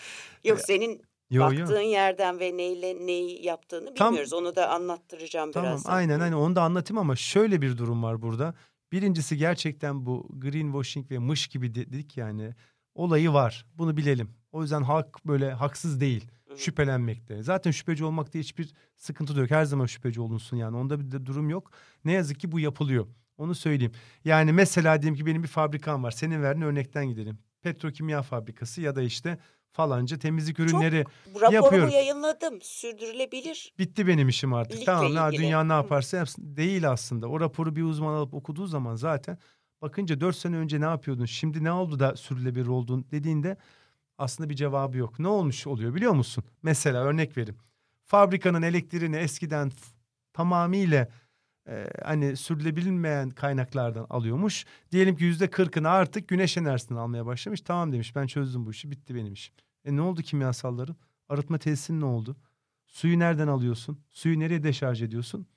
Yok 0.44 0.60
senin 0.60 1.02
Yo 1.30 1.52
yo. 1.54 1.60
baktığın 1.62 1.80
yerden 1.82 2.40
ve 2.40 2.58
neyle 2.58 3.06
neyi 3.06 3.46
yaptığını 3.46 3.94
Tam- 3.96 4.08
bilmiyoruz. 4.08 4.34
Onu 4.34 4.56
da 4.56 4.70
anlattıracağım 4.70 5.52
Tamam 5.52 5.70
birazdan. 5.72 5.94
aynen 5.94 6.20
Hı. 6.20 6.24
aynen 6.24 6.36
onu 6.36 6.56
da 6.56 6.62
anlatayım 6.62 6.98
ama 7.00 7.16
şöyle 7.16 7.62
bir 7.62 7.78
durum 7.78 8.04
var 8.04 8.22
burada. 8.22 8.54
Birincisi 8.92 9.38
gerçekten 9.38 10.06
bu 10.06 10.28
greenwashing 10.34 11.12
ve 11.12 11.18
mış 11.20 11.48
gibi 11.48 11.76
de- 11.76 11.92
dedik 11.94 12.18
yani 12.18 12.56
olayı 12.96 13.34
var. 13.34 13.66
Bunu 13.78 13.98
bilelim. 13.98 14.30
O 14.52 14.62
yüzden 14.62 14.82
halk 14.84 15.26
böyle 15.26 15.52
haksız 15.54 16.00
değil. 16.02 16.26
Şüphelenmekte. 16.58 17.44
Zaten 17.44 17.72
şüpheci 17.72 18.06
olmakta 18.06 18.40
hiçbir 18.40 18.74
sıkıntı 18.96 19.40
yok. 19.40 19.52
Her 19.52 19.66
zaman 19.66 19.86
şüpheci 19.86 20.22
olunsun 20.22 20.58
yani. 20.58 20.78
Onda 20.78 21.00
bir 21.00 21.12
de 21.12 21.26
durum 21.26 21.50
yok. 21.50 21.72
Ne 22.06 22.12
yazık 22.12 22.40
ki 22.40 22.52
bu 22.52 22.60
yapılıyor. 22.60 23.08
Onu 23.38 23.56
söyleyeyim. 23.56 23.92
Yani 24.26 24.52
mesela 24.54 25.02
diyelim 25.02 25.16
ki 25.18 25.26
benim 25.26 25.44
bir 25.44 25.48
fabrikam 25.48 26.04
var. 26.04 26.12
Senin 26.12 26.42
verdiğin 26.44 26.66
örnekten 26.66 27.06
gidelim. 27.06 27.38
Petrokimya 27.62 28.22
fabrikası 28.22 28.82
ya 28.82 28.96
da 28.96 29.02
işte 29.02 29.38
falanca 29.72 30.20
temizlik 30.20 30.60
ürünleri 30.60 31.06
Bu 31.36 31.42
Raporumu 31.42 31.56
yapıyorum. 31.64 31.90
yayınladım. 31.90 32.62
Sürdürülebilir. 32.62 33.74
bitti 33.80 34.08
benim 34.08 34.30
işim 34.30 34.54
artık. 34.54 34.86
Tamam 34.86 35.28
ilgili. 35.30 35.44
dünya 35.44 35.64
ne 35.64 35.74
yaparsa 35.74 36.18
yapsın. 36.18 36.58
Değil 36.58 36.90
aslında. 36.90 37.28
O 37.28 37.40
raporu 37.40 37.76
bir 37.76 37.84
uzman 37.84 38.14
alıp 38.14 38.34
okuduğu 38.34 38.68
zaman 38.68 38.96
zaten 38.96 39.38
bakınca 39.82 40.22
4 40.22 40.36
sene 40.36 40.56
önce 40.58 40.82
ne 40.82 40.86
yapıyordun? 40.86 41.26
Şimdi 41.26 41.64
ne 41.64 41.72
oldu 41.72 42.00
da 42.00 42.16
sürdürülebilir 42.16 42.68
oldun 42.68 43.06
dediğinde 43.12 43.58
aslında 44.18 44.50
bir 44.50 44.56
cevabı 44.56 44.98
yok. 44.98 45.20
Ne 45.20 45.28
olmuş 45.28 45.68
oluyor 45.68 45.96
biliyor 45.96 46.14
musun? 46.14 46.44
Mesela 46.64 47.04
örnek 47.04 47.38
vereyim. 47.38 47.60
Fabrikanın 48.06 48.62
elektriğini 48.62 49.16
eskiden 49.16 49.72
tamamıyla 50.34 51.08
e, 51.68 51.88
hani 52.04 52.38
sürdürülebilmeyen 52.38 53.30
kaynaklardan 53.30 54.08
alıyormuş. 54.10 54.66
Diyelim 54.92 55.16
ki 55.16 55.24
yüzde 55.24 55.50
kırkını 55.50 55.90
artık 55.90 56.28
güneş 56.28 56.58
enerjisinden 56.58 57.00
almaya 57.00 57.26
başlamış. 57.26 57.62
Tamam 57.62 57.92
demiş 57.92 58.16
ben 58.16 58.28
çözdüm 58.28 58.66
bu 58.66 58.72
işi 58.72 58.92
bitti 58.92 59.16
benim 59.16 59.34
işim. 59.34 59.56
E 59.86 59.96
ne 59.96 60.02
oldu 60.02 60.22
kimyasalların? 60.22 60.96
Arıtma 61.30 61.58
tesisinin 61.58 62.02
ne 62.02 62.06
oldu? 62.06 62.36
Suyu 62.88 63.20
nereden 63.20 63.48
alıyorsun? 63.48 64.00
Suyu 64.10 64.40
nereye 64.40 64.64
deşarj 64.64 65.02
ediyorsun? 65.02 65.48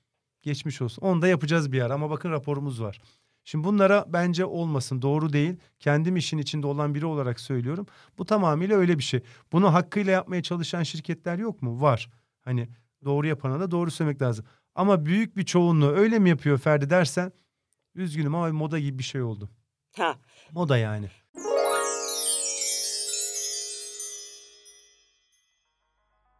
Geçmiş 0.41 0.81
olsun. 0.81 1.01
Onu 1.01 1.21
da 1.21 1.27
yapacağız 1.27 1.71
bir 1.71 1.81
ara 1.81 1.93
ama 1.93 2.09
bakın 2.09 2.31
raporumuz 2.31 2.81
var. 2.81 3.01
Şimdi 3.47 3.63
bunlara 3.63 4.05
bence 4.07 4.45
olmasın 4.45 5.01
doğru 5.01 5.33
değil. 5.33 5.55
Kendim 5.79 6.15
işin 6.17 6.37
içinde 6.37 6.67
olan 6.67 6.95
biri 6.95 7.05
olarak 7.05 7.39
söylüyorum. 7.39 7.85
Bu 8.17 8.25
tamamıyla 8.25 8.77
öyle 8.77 8.97
bir 8.97 9.03
şey. 9.03 9.19
Bunu 9.51 9.73
hakkıyla 9.73 10.11
yapmaya 10.11 10.43
çalışan 10.43 10.83
şirketler 10.83 11.37
yok 11.37 11.61
mu? 11.61 11.81
Var. 11.81 12.09
Hani 12.41 12.69
doğru 13.05 13.27
yapana 13.27 13.59
da 13.59 13.71
doğru 13.71 13.91
söylemek 13.91 14.21
lazım. 14.21 14.45
Ama 14.75 15.05
büyük 15.05 15.37
bir 15.37 15.45
çoğunluğu 15.45 15.91
öyle 15.91 16.19
mi 16.19 16.29
yapıyor 16.29 16.57
Ferdi 16.57 16.89
dersen 16.89 17.31
üzgünüm 17.95 18.35
ama 18.35 18.49
moda 18.49 18.79
gibi 18.79 18.99
bir 18.99 19.03
şey 19.03 19.21
oldu. 19.21 19.49
Ha. 19.97 20.15
Moda 20.51 20.77
yani. 20.77 21.09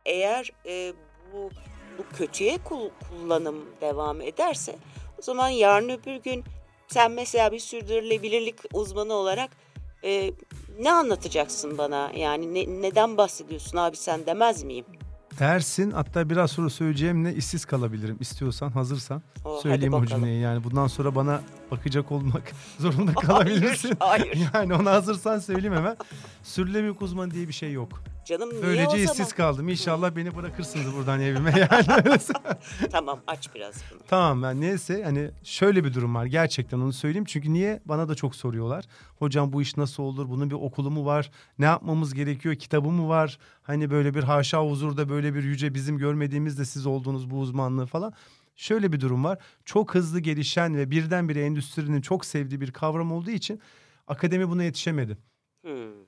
Eğer 0.06 0.52
e, 0.66 0.94
bu, 1.34 1.50
bu 1.98 2.18
kötüye 2.18 2.58
kullanım 2.58 3.66
devam 3.82 4.22
ederse 4.22 4.76
o 5.20 5.22
zaman 5.22 5.50
yarın 5.50 5.90
öbür 5.90 6.16
gün 6.16 6.44
sen 6.88 7.12
mesela 7.12 7.51
bir 7.51 7.60
sürdürülebilirlik 7.60 8.56
uzmanı 8.74 9.13
olarak 9.13 9.50
e, 10.03 10.32
ne 10.79 10.91
anlatacaksın 10.91 11.77
bana? 11.77 12.12
Yani 12.15 12.53
ne, 12.53 12.82
neden 12.82 13.17
bahsediyorsun 13.17 13.77
abi 13.77 13.98
sen 13.98 14.25
demez 14.25 14.63
miyim? 14.63 14.86
Dersin 15.39 15.91
hatta 15.91 16.29
biraz 16.29 16.51
sonra 16.51 16.70
söyleyeceğimle 16.70 17.36
işsiz 17.36 17.65
kalabilirim 17.65 18.17
istiyorsan 18.20 18.70
hazırsan 18.72 19.22
Oh, 19.46 19.53
hadi 19.53 19.62
söyleyeyim 19.62 19.94
o 19.94 20.06
cümleyi 20.06 20.41
yani 20.41 20.63
bundan 20.63 20.88
sonra 20.88 21.15
bana 21.15 21.41
bakacak 21.72 22.12
olmak 22.12 22.51
zorunda 22.79 23.13
kalabilirsin. 23.13 23.94
Hayır, 24.00 24.24
hayır. 24.34 24.48
Yani 24.53 24.74
ona 24.74 24.91
hazırsan 24.91 25.39
söyleyeyim 25.39 25.75
hemen. 25.75 25.98
Sürdürülebilirlik 26.44 27.01
uzmanı 27.01 27.32
diye 27.32 27.48
bir 27.48 27.53
şey 27.53 27.72
yok. 27.72 28.03
Canım 28.28 28.50
niye 28.50 28.64
Böylece 28.64 28.88
o 28.88 28.90
zaman? 28.90 29.04
işsiz 29.04 29.34
kaldım. 29.34 29.70
İnşallah 29.70 30.16
beni 30.16 30.36
bırakırsınız 30.36 30.96
buradan 30.96 31.22
evime 31.22 31.50
yani. 31.72 32.20
Tamam 32.92 33.20
aç 33.28 33.56
biraz 33.56 33.84
bunu. 33.92 34.00
Tamam 34.08 34.44
ben 34.44 34.62
neyse 34.62 35.04
hani 35.04 35.32
şöyle 35.44 35.84
bir 35.84 35.94
durum 35.94 36.16
var 36.16 36.26
gerçekten 36.26 36.80
onu 36.80 36.94
söyleyeyim. 36.94 37.26
Çünkü 37.26 37.54
niye 37.54 37.82
bana 37.86 38.10
da 38.10 38.16
çok 38.16 38.36
soruyorlar. 38.36 38.86
Hocam 39.20 39.54
bu 39.54 39.62
iş 39.62 39.78
nasıl 39.78 40.04
olur? 40.04 40.30
Bunun 40.30 40.50
bir 40.50 40.56
okulu 40.56 40.92
mu 40.92 41.06
var? 41.06 41.32
Ne 41.60 41.66
yapmamız 41.66 42.14
gerekiyor? 42.14 42.56
Kitabı 42.56 42.90
mı 42.90 43.10
var? 43.10 43.38
Hani 43.64 43.90
böyle 43.90 44.14
bir 44.14 44.24
haşa 44.24 44.64
huzurda 44.64 45.10
böyle 45.10 45.36
bir 45.36 45.44
yüce 45.44 45.74
bizim 45.74 45.98
görmediğimiz 45.98 46.60
de 46.60 46.66
siz 46.66 46.86
olduğunuz 46.86 47.30
bu 47.30 47.40
uzmanlığı 47.40 47.86
falan. 47.86 48.14
Şöyle 48.56 48.94
bir 48.94 49.00
durum 49.00 49.24
var. 49.24 49.38
Çok 49.66 49.96
hızlı 49.96 50.20
gelişen 50.20 50.76
ve 50.78 50.92
birdenbire 50.92 51.46
endüstrinin 51.46 52.02
çok 52.02 52.26
sevdiği 52.26 52.62
bir 52.62 52.72
kavram 52.72 53.12
olduğu 53.12 53.32
için 53.32 53.62
akademi 54.08 54.50
buna 54.50 54.64
yetişemedi. 54.64 55.18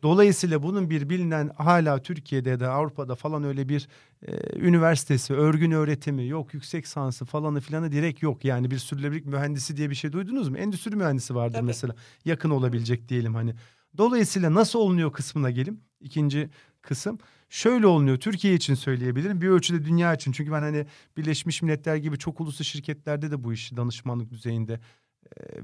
Dolayısıyla 0.03 0.63
bunun 0.63 0.89
bir 0.89 1.09
bilinen 1.09 1.51
hala 1.57 2.01
Türkiye'de 2.01 2.59
de 2.59 2.67
Avrupa'da 2.67 3.15
falan 3.15 3.43
öyle 3.43 3.69
bir 3.69 3.87
e, 4.27 4.59
üniversitesi, 4.59 5.33
örgün 5.33 5.71
öğretimi 5.71 6.27
yok, 6.27 6.53
yüksek 6.53 6.87
sansı 6.87 7.25
falanı 7.25 7.61
filanı 7.61 7.91
direkt 7.91 8.23
yok. 8.23 8.45
Yani 8.45 8.71
bir 8.71 8.77
sürdürülebilirlik 8.77 9.25
mühendisi 9.25 9.77
diye 9.77 9.89
bir 9.89 9.95
şey 9.95 10.11
duydunuz 10.11 10.49
mu? 10.49 10.57
Endüstri 10.57 10.95
mühendisi 10.95 11.35
vardır 11.35 11.55
Tabii. 11.55 11.65
mesela. 11.65 11.95
Yakın 12.25 12.49
olabilecek 12.49 13.09
diyelim 13.09 13.35
hani. 13.35 13.55
Dolayısıyla 13.97 14.53
nasıl 14.53 14.79
olunuyor 14.79 15.13
kısmına 15.13 15.51
gelim. 15.51 15.81
İkinci 16.01 16.49
kısım. 16.81 17.17
Şöyle 17.49 17.87
olunuyor. 17.87 18.17
Türkiye 18.17 18.53
için 18.53 18.73
söyleyebilirim. 18.73 19.41
Bir 19.41 19.47
ölçüde 19.47 19.85
dünya 19.85 20.13
için. 20.13 20.31
Çünkü 20.31 20.51
ben 20.51 20.61
hani 20.61 20.85
Birleşmiş 21.17 21.61
Milletler 21.61 21.95
gibi 21.95 22.17
çok 22.17 22.41
uluslu 22.41 22.65
şirketlerde 22.65 23.31
de 23.31 23.43
bu 23.43 23.53
işi 23.53 23.77
danışmanlık 23.77 24.31
düzeyinde 24.31 24.79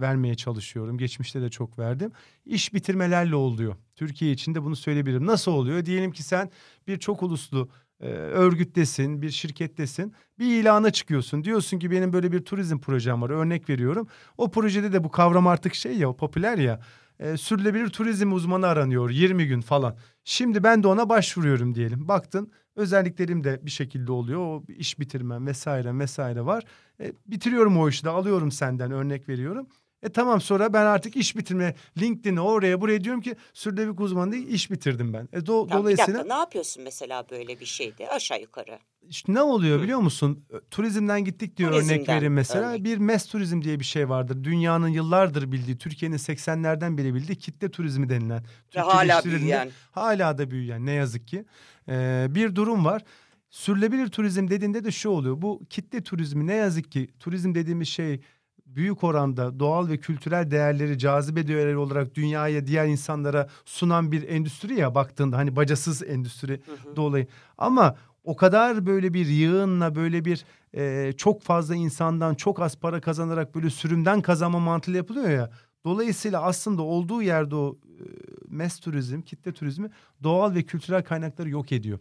vermeye 0.02 0.36
çalışıyorum. 0.36 0.98
Geçmişte 0.98 1.42
de 1.42 1.50
çok 1.50 1.80
verdim. 1.80 2.12
İş 2.46 2.74
bitirmelerle 2.74 3.36
oluyor. 3.36 3.76
Türkiye 3.96 4.32
için 4.32 4.56
de 4.56 4.64
bunu 4.64 4.76
söyleyebilirim. 4.76 5.26
Nasıl 5.26 5.52
oluyor? 5.52 5.86
Diyelim 5.86 6.12
ki 6.12 6.24
sen 6.24 6.50
bir 6.88 7.00
çok 7.00 7.24
uluslu 7.24 7.70
e, 8.00 8.08
örgüttesin, 8.08 9.22
bir 9.22 9.30
şirkettesin. 9.30 10.14
Bir 10.40 10.62
ilana 10.62 10.92
çıkıyorsun. 10.92 11.44
Diyorsun 11.44 11.80
ki 11.80 11.92
benim 11.92 12.14
böyle 12.14 12.32
bir 12.32 12.40
turizm 12.40 12.80
projem 12.80 13.22
var. 13.22 13.30
Örnek 13.30 13.70
veriyorum. 13.70 14.08
O 14.38 14.52
projede 14.52 14.94
de 14.94 15.04
bu 15.04 15.12
kavram 15.12 15.48
artık 15.48 15.76
şey 15.76 15.98
ya, 15.98 16.14
popüler 16.14 16.58
ya. 16.58 16.80
E, 17.20 17.38
sürülebilir 17.38 17.90
turizm 17.90 18.32
uzmanı 18.32 18.68
aranıyor 18.68 19.10
20 19.10 19.48
gün 19.48 19.62
falan. 19.62 19.98
Şimdi 20.24 20.64
ben 20.64 20.84
de 20.84 20.88
ona 20.88 21.10
başvuruyorum 21.10 21.76
diyelim. 21.76 22.08
Baktın 22.08 22.52
özelliklerim 22.76 23.44
de 23.44 23.66
bir 23.66 23.72
şekilde 23.72 24.12
oluyor. 24.12 24.40
O 24.40 24.64
iş 24.68 25.00
bitirmem 25.00 25.48
vesaire 25.48 26.00
vesaire 26.00 26.46
var. 26.46 26.64
E, 27.00 27.12
bitiriyorum 27.28 27.78
o 27.78 27.90
işi 27.90 28.04
de 28.06 28.10
alıyorum 28.10 28.52
senden 28.52 28.92
örnek 28.92 29.30
veriyorum. 29.30 29.68
E 30.04 30.10
tamam 30.10 30.42
sonra 30.42 30.74
ben 30.74 30.86
artık 30.86 31.16
iş 31.16 31.38
bitirme 31.38 31.76
LinkedIn'e 32.02 32.42
oraya 32.42 32.82
buraya 32.82 33.04
diyorum 33.04 33.22
ki 33.22 33.36
sürdürülebilirlik 33.54 34.00
uzmanı 34.00 34.32
değil 34.32 34.48
iş 34.48 34.72
bitirdim 34.72 35.14
ben. 35.14 35.30
E, 35.34 35.38
do- 35.38 35.68
bir 35.68 35.72
dolayısıyla 35.74 36.20
dakika 36.20 36.36
ne 36.36 36.40
yapıyorsun 36.40 36.84
mesela 36.84 37.26
böyle 37.32 37.60
bir 37.60 37.66
şeyde 37.66 38.10
aşağı 38.10 38.42
yukarı? 38.42 38.80
İşte 39.10 39.34
ne 39.34 39.42
oluyor 39.42 39.82
biliyor 39.82 40.00
musun? 40.00 40.46
Turizmden 40.72 41.26
gittik 41.26 41.58
diyor 41.58 41.72
örnek 41.72 41.88
Turizmden 41.88 42.18
verin 42.18 42.32
mesela. 42.32 42.70
örnek. 42.70 42.84
Bir 42.84 42.98
mes 42.98 43.26
turizm 43.26 43.62
diye 43.62 43.80
bir 43.80 43.86
şey 43.86 44.10
vardır. 44.10 44.44
Dünyanın 44.44 44.88
yıllardır 44.88 45.52
bildiği, 45.52 45.78
Türkiye'nin 45.78 46.18
80'lerden 46.18 46.98
beri 46.98 47.14
bildiği 47.16 47.36
kitle 47.36 47.72
turizmi 47.72 48.10
denilen. 48.10 48.44
Ve 48.76 48.80
hala 48.80 49.24
büyüyen. 49.24 49.70
Hala 49.92 50.38
da 50.38 50.52
büyüyen 50.52 50.86
ne 50.86 50.92
yazık 50.92 51.28
ki. 51.28 51.46
Ee, 51.90 52.28
bir 52.30 52.56
durum 52.56 52.86
var. 52.86 53.04
Sürülebilir 53.50 54.08
turizm 54.08 54.48
dediğinde 54.48 54.84
de 54.84 54.92
şu 54.92 55.10
oluyor. 55.10 55.42
Bu 55.42 55.62
kitle 55.70 56.04
turizmi 56.04 56.48
ne 56.48 56.54
yazık 56.54 56.92
ki 56.92 57.08
turizm 57.20 57.56
dediğimiz 57.56 57.88
şey 57.88 58.22
büyük 58.66 59.04
oranda 59.04 59.60
doğal 59.60 59.88
ve 59.90 59.98
kültürel 59.98 60.52
değerleri 60.52 60.98
cazibe 60.98 61.48
değerleri 61.48 61.78
olarak 61.78 62.16
dünyaya 62.16 62.68
diğer 62.68 62.88
insanlara 62.88 63.50
sunan 63.66 64.12
bir 64.12 64.30
endüstri 64.30 64.80
ya 64.80 64.96
baktığında 64.96 65.38
hani 65.38 65.56
bacasız 65.56 66.04
endüstri 66.04 66.62
dolayı 66.96 67.28
ama 67.58 67.96
o 68.26 68.36
kadar 68.36 68.86
böyle 68.86 69.14
bir 69.14 69.26
yığınla 69.26 69.96
böyle 69.96 70.26
bir 70.26 70.46
e, 70.74 71.14
çok 71.18 71.42
fazla 71.42 71.76
insandan 71.76 72.36
çok 72.36 72.60
az 72.60 72.76
para 72.76 73.02
kazanarak 73.02 73.56
böyle 73.56 73.70
sürümden 73.70 74.22
kazanma 74.22 74.60
mantığıyla 74.60 74.98
yapılıyor 74.98 75.30
ya. 75.30 75.52
Dolayısıyla 75.86 76.42
aslında 76.42 76.82
olduğu 76.82 77.22
yerde 77.22 77.56
o 77.56 77.78
e, 77.84 78.04
mes 78.48 78.80
turizm, 78.80 79.22
kitle 79.22 79.54
turizmi 79.54 79.90
doğal 80.24 80.56
ve 80.56 80.64
kültürel 80.64 81.04
kaynakları 81.04 81.50
yok 81.50 81.72
ediyor. 81.72 82.00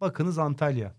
Bakınız 0.00 0.38
Antalya. 0.38 0.94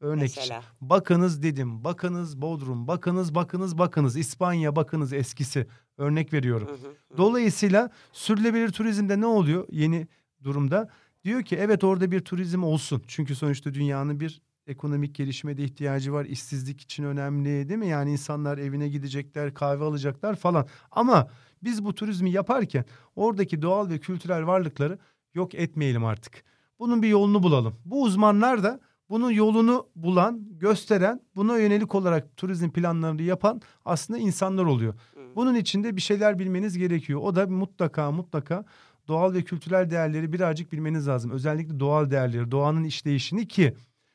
Örnek. 0.00 0.22
Mesela. 0.36 0.62
Bakınız 0.80 1.42
dedim. 1.42 1.84
Bakınız 1.84 2.42
Bodrum. 2.42 2.88
Bakınız 2.88 3.34
bakınız 3.34 3.78
bakınız. 3.78 4.16
İspanya 4.16 4.76
bakınız 4.76 5.12
eskisi. 5.12 5.66
Örnek 5.98 6.32
veriyorum. 6.32 6.68
Hı 6.68 6.72
hı 6.72 6.76
hı. 6.76 7.16
Dolayısıyla 7.16 7.90
sürülebilir 8.12 8.72
turizmde 8.72 9.20
ne 9.20 9.26
oluyor 9.26 9.66
yeni 9.70 10.08
durumda? 10.42 10.88
Diyor 11.24 11.42
ki 11.42 11.56
evet 11.56 11.84
orada 11.84 12.10
bir 12.10 12.20
turizm 12.20 12.62
olsun. 12.62 13.02
Çünkü 13.06 13.34
sonuçta 13.34 13.74
dünyanın 13.74 14.20
bir 14.20 14.40
ekonomik 14.66 15.14
gelişime 15.14 15.56
de 15.56 15.64
ihtiyacı 15.64 16.12
var. 16.12 16.24
İşsizlik 16.24 16.80
için 16.80 17.04
önemli 17.04 17.68
değil 17.68 17.78
mi? 17.78 17.86
Yani 17.86 18.12
insanlar 18.12 18.58
evine 18.58 18.88
gidecekler, 18.88 19.54
kahve 19.54 19.84
alacaklar 19.84 20.36
falan. 20.36 20.66
Ama 20.90 21.28
biz 21.62 21.84
bu 21.84 21.94
turizmi 21.94 22.30
yaparken 22.30 22.84
oradaki 23.16 23.62
doğal 23.62 23.90
ve 23.90 23.98
kültürel 23.98 24.46
varlıkları 24.46 24.98
yok 25.34 25.54
etmeyelim 25.54 26.04
artık. 26.04 26.44
Bunun 26.78 27.02
bir 27.02 27.08
yolunu 27.08 27.42
bulalım. 27.42 27.74
Bu 27.84 28.02
uzmanlar 28.02 28.62
da 28.62 28.80
bunun 29.10 29.30
yolunu 29.30 29.86
bulan, 29.96 30.58
gösteren, 30.58 31.20
buna 31.36 31.58
yönelik 31.58 31.94
olarak 31.94 32.36
turizm 32.36 32.70
planlarını 32.70 33.22
yapan 33.22 33.60
aslında 33.84 34.18
insanlar 34.18 34.64
oluyor. 34.64 34.94
Bunun 35.36 35.54
içinde 35.54 35.96
bir 35.96 36.00
şeyler 36.00 36.38
bilmeniz 36.38 36.78
gerekiyor. 36.78 37.20
O 37.22 37.36
da 37.36 37.46
mutlaka 37.46 38.10
mutlaka 38.10 38.64
doğal 39.08 39.34
ve 39.34 39.42
kültürel 39.42 39.90
değerleri 39.90 40.32
birazcık 40.32 40.72
bilmeniz 40.72 41.08
lazım. 41.08 41.30
Özellikle 41.30 41.80
doğal 41.80 42.10
değerleri, 42.10 42.50
doğanın 42.50 42.84
işleyişini 42.84 43.48
ki 43.48 43.74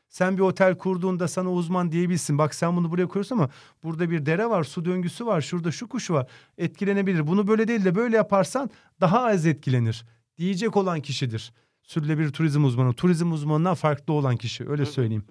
sen 0.10 0.38
bir 0.38 0.42
otel 0.42 0.78
kurduğunda 0.78 1.28
sana 1.28 1.52
uzman 1.52 1.92
diyebilsin. 1.92 2.38
Bak 2.38 2.56
sen 2.56 2.76
bunu 2.76 2.92
buraya 2.92 3.08
koyuyorsun 3.08 3.36
ama 3.36 3.50
burada 3.84 4.10
bir 4.10 4.26
dere 4.26 4.50
var, 4.50 4.64
su 4.64 4.86
döngüsü 4.86 5.26
var, 5.26 5.42
şurada 5.42 5.72
şu 5.72 5.88
kuş 5.88 6.12
var. 6.12 6.28
Etkilenebilir. 6.58 7.28
Bunu 7.28 7.48
böyle 7.48 7.68
değil 7.68 7.86
de 7.86 7.96
böyle 7.96 8.16
yaparsan 8.16 8.70
daha 9.02 9.26
az 9.26 9.46
etkilenir. 9.46 10.06
Diyecek 10.38 10.78
olan 10.78 11.02
kişidir. 11.02 11.54
Sürülebilir 11.84 12.30
turizm 12.30 12.64
uzmanı. 12.64 12.94
Turizm 12.94 13.32
uzmanından 13.32 13.76
farklı 13.76 14.14
olan 14.14 14.38
kişi. 14.38 14.70
Öyle 14.70 14.86
söyleyeyim. 14.86 15.24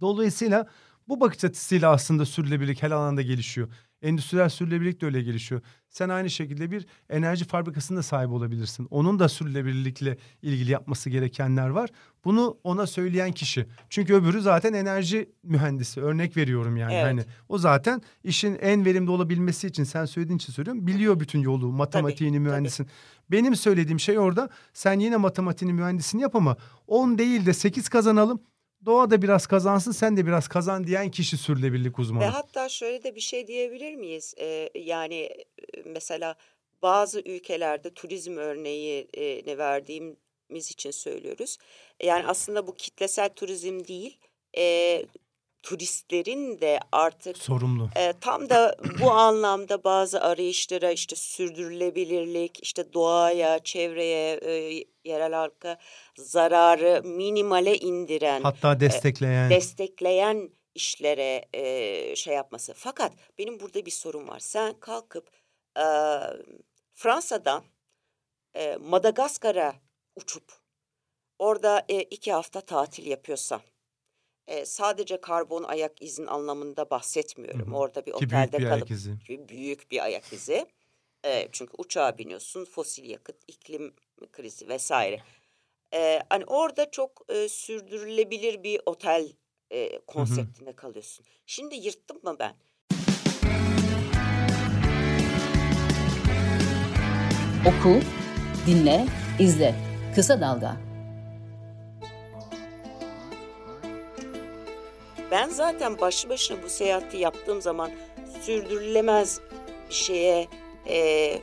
Dolayısıyla 0.00 0.66
bu 1.12 1.20
bakış 1.20 1.44
açısıyla 1.44 1.90
aslında 1.90 2.26
sürdürülebilirlik 2.26 2.82
her 2.82 2.90
alanda 2.90 3.22
gelişiyor. 3.22 3.68
Endüstriyel 4.02 4.48
sürdürülebilirlik 4.48 5.00
de 5.00 5.06
öyle 5.06 5.22
gelişiyor. 5.22 5.60
Sen 5.88 6.08
aynı 6.08 6.30
şekilde 6.30 6.70
bir 6.70 6.86
enerji 7.10 7.44
fabrikasında 7.44 8.02
sahip 8.02 8.30
olabilirsin. 8.30 8.86
Onun 8.90 9.18
da 9.18 9.28
sürdürülebilirlikle 9.28 10.16
ilgili 10.42 10.70
yapması 10.70 11.10
gerekenler 11.10 11.68
var. 11.68 11.90
Bunu 12.24 12.58
ona 12.64 12.86
söyleyen 12.86 13.32
kişi. 13.32 13.66
Çünkü 13.90 14.14
öbürü 14.14 14.40
zaten 14.40 14.72
enerji 14.72 15.30
mühendisi. 15.42 16.00
Örnek 16.00 16.36
veriyorum 16.36 16.76
yani. 16.76 16.94
Evet. 16.94 17.04
Hani 17.04 17.24
o 17.48 17.58
zaten 17.58 18.02
işin 18.24 18.58
en 18.60 18.84
verimli 18.84 19.10
olabilmesi 19.10 19.66
için 19.66 19.84
sen 19.84 20.04
söylediğin 20.04 20.38
için 20.38 20.52
söylüyorum. 20.52 20.86
Biliyor 20.86 21.20
bütün 21.20 21.40
yolu, 21.40 21.72
matematiğini, 21.72 22.36
tabii. 22.36 22.48
mühendisin. 22.48 22.86
Benim 23.30 23.56
söylediğim 23.56 24.00
şey 24.00 24.18
orada 24.18 24.48
sen 24.72 25.00
yine 25.00 25.16
matematiğini, 25.16 25.74
mühendisini 25.74 26.22
yap 26.22 26.36
ama 26.36 26.56
10 26.86 27.18
değil 27.18 27.46
de 27.46 27.52
8 27.52 27.88
kazanalım. 27.88 28.40
Doğa 28.86 29.10
da 29.10 29.22
biraz 29.22 29.46
kazansın 29.46 29.92
sen 29.92 30.16
de 30.16 30.26
biraz 30.26 30.48
kazan 30.48 30.86
diyen 30.86 31.10
kişi 31.10 31.36
sürülebilirlik 31.36 31.98
uzmanı. 31.98 32.24
Ve 32.24 32.28
hatta 32.28 32.68
şöyle 32.68 33.02
de 33.02 33.14
bir 33.14 33.20
şey 33.20 33.46
diyebilir 33.46 33.94
miyiz? 33.94 34.34
Ee, 34.38 34.70
yani 34.74 35.14
e, 35.14 35.36
mesela 35.84 36.34
bazı 36.82 37.20
ülkelerde 37.20 37.94
turizm 37.94 38.36
örneğini 38.36 39.58
verdiğimiz 39.58 40.70
için 40.70 40.90
söylüyoruz. 40.90 41.58
Yani 42.02 42.26
aslında 42.26 42.66
bu 42.66 42.74
kitlesel 42.74 43.28
turizm 43.28 43.84
değil, 43.84 44.18
e, 44.56 45.04
turistlerin 45.62 46.60
de 46.60 46.80
artık 46.92 47.38
Sorumlu. 47.38 47.88
e, 47.96 48.12
tam 48.20 48.50
da 48.50 48.76
bu 49.00 49.10
anlamda 49.10 49.84
bazı 49.84 50.20
arayışlara 50.20 50.90
işte 50.90 51.16
sürdürülebilirlik, 51.16 52.62
işte 52.62 52.92
doğaya, 52.92 53.58
çevreye, 53.58 54.34
e, 54.42 54.84
yerel 55.04 55.32
halka 55.32 55.78
zararı 56.18 57.02
minimale 57.04 57.78
indiren 57.78 58.42
Hatta 58.42 58.80
destekleyen. 58.80 59.50
destekleyen 59.50 60.50
işlere 60.74 61.44
e, 61.54 62.16
şey 62.16 62.34
yapması. 62.34 62.74
Fakat 62.76 63.12
benim 63.38 63.60
burada 63.60 63.86
bir 63.86 63.90
sorun 63.90 64.28
var. 64.28 64.38
Sen 64.38 64.80
kalkıp 64.80 65.30
e, 65.78 65.84
Fransa'dan 66.94 67.64
e, 68.56 68.76
Madagaskar'a 68.76 69.74
uçup 70.16 70.52
orada 71.38 71.84
e, 71.88 72.02
iki 72.02 72.32
hafta 72.32 72.60
tatil 72.60 73.06
yapıyorsan 73.06 73.60
e, 74.46 74.64
sadece 74.64 75.20
karbon 75.20 75.62
ayak 75.62 76.02
izin 76.02 76.26
anlamında 76.26 76.90
bahsetmiyorum. 76.90 77.66
Hı 77.66 77.70
hı. 77.70 77.76
Orada 77.76 78.06
bir 78.06 78.12
Ki 78.12 78.30
büyük 78.30 78.32
otelde 78.32 78.58
bir 78.58 78.64
kalıp 78.64 78.72
ayak 78.72 78.90
izi. 78.90 79.14
Büyük 79.48 79.90
bir 79.90 80.04
ayak 80.04 80.32
izi. 80.32 80.66
E, 81.24 81.48
çünkü 81.52 81.72
uçağa 81.78 82.18
biniyorsun, 82.18 82.64
fosil 82.64 83.10
yakıt, 83.10 83.36
iklim 83.48 83.94
krizi 84.32 84.68
vesaire. 84.68 85.20
E, 85.94 86.22
hani 86.30 86.44
orada 86.44 86.90
çok 86.90 87.22
e, 87.28 87.48
sürdürülebilir 87.48 88.62
bir 88.62 88.80
otel 88.86 89.32
e, 89.70 89.98
konseptinde 90.06 90.72
kalıyorsun. 90.72 91.26
Şimdi 91.46 91.74
yırttım 91.74 92.18
mı 92.22 92.36
ben? 92.38 92.54
Oku, 97.66 98.00
dinle, 98.66 99.06
izle. 99.38 99.74
Kısa 100.14 100.40
Dalga. 100.40 100.91
Ben 105.32 105.48
zaten 105.48 106.00
başlı 106.00 106.28
başına 106.28 106.56
bu 106.64 106.68
seyahati 106.68 107.16
yaptığım 107.16 107.62
zaman 107.62 107.90
sürdürülemez 108.40 109.40
bir 109.88 109.94
şeye 109.94 110.48
e, 110.88 111.42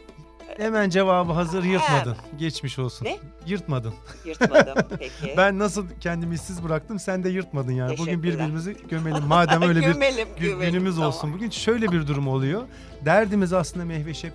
Hemen 0.57 0.89
cevabı 0.89 1.31
hazır 1.31 1.63
yırtmadın. 1.63 2.15
Geçmiş 2.39 2.79
olsun. 2.79 3.05
Ne? 3.05 3.17
Yırtmadın. 3.45 3.93
yırtmadım 4.25 4.87
peki. 4.99 5.33
Ben 5.37 5.59
nasıl 5.59 5.85
kendimi 6.01 6.35
işsiz 6.35 6.63
bıraktım 6.63 6.99
sen 6.99 7.23
de 7.23 7.29
yırtmadın 7.29 7.71
yani. 7.71 7.97
Bugün 7.97 8.23
birbirimizi 8.23 8.77
gömelim. 8.89 9.23
Madem 9.23 9.61
öyle 9.61 9.79
bir 9.81 9.85
Gömelim, 9.85 10.27
gü- 10.27 10.39
gömelim, 10.39 10.71
günümüz 10.71 10.95
tamam. 10.95 11.07
olsun. 11.09 11.33
Bugün 11.33 11.49
şöyle 11.49 11.91
bir 11.91 12.07
durum 12.07 12.27
oluyor. 12.27 12.63
Derdimiz 13.05 13.53
aslında 13.53 13.85
Mehveş 13.85 14.23
hep 14.23 14.33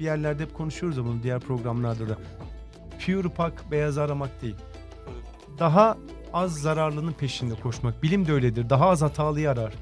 bir 0.00 0.04
yerlerde 0.04 0.42
hep 0.42 0.54
konuşuyoruz 0.54 1.04
bunu 1.04 1.22
diğer 1.22 1.40
programlarda 1.40 2.08
da. 2.08 2.16
Pure 3.06 3.28
pak 3.28 3.70
beyaz 3.70 3.98
aramak 3.98 4.42
değil. 4.42 4.56
Daha 5.58 5.96
az 6.32 6.58
zararlının 6.60 7.12
peşinde 7.12 7.54
koşmak. 7.54 8.02
Bilim 8.02 8.26
de 8.26 8.32
öyledir. 8.32 8.70
Daha 8.70 8.88
az 8.88 9.02
hatalıyı 9.02 9.50
arar. 9.50 9.72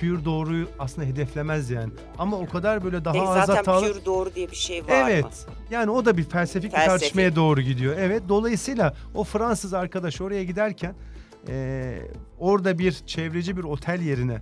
Pure 0.00 0.24
doğruyu 0.24 0.66
aslında 0.78 1.06
hedeflemez 1.08 1.70
yani. 1.70 1.92
Ama 2.18 2.36
o 2.38 2.46
kadar 2.48 2.84
böyle 2.84 3.04
daha 3.04 3.12
Peki 3.14 3.26
az 3.26 3.46
zaten 3.46 3.54
hatalı... 3.54 3.92
pure 3.92 4.04
doğru 4.04 4.34
diye 4.34 4.50
bir 4.50 4.56
şey 4.56 4.80
var 4.82 4.88
mı? 4.88 5.10
Evet. 5.10 5.46
Yani 5.70 5.90
o 5.90 6.04
da 6.04 6.16
bir 6.16 6.24
felsefik 6.24 6.72
bir 6.72 6.76
tartışmaya 6.76 7.36
doğru 7.36 7.60
gidiyor. 7.60 7.94
Evet. 7.98 8.22
Dolayısıyla 8.28 8.94
o 9.14 9.24
Fransız 9.24 9.74
arkadaş 9.74 10.20
oraya 10.20 10.44
giderken 10.44 10.94
eee, 11.48 12.10
orada 12.38 12.78
bir 12.78 12.92
çevreci 12.92 13.56
bir 13.56 13.64
otel 13.64 14.00
yerine 14.00 14.38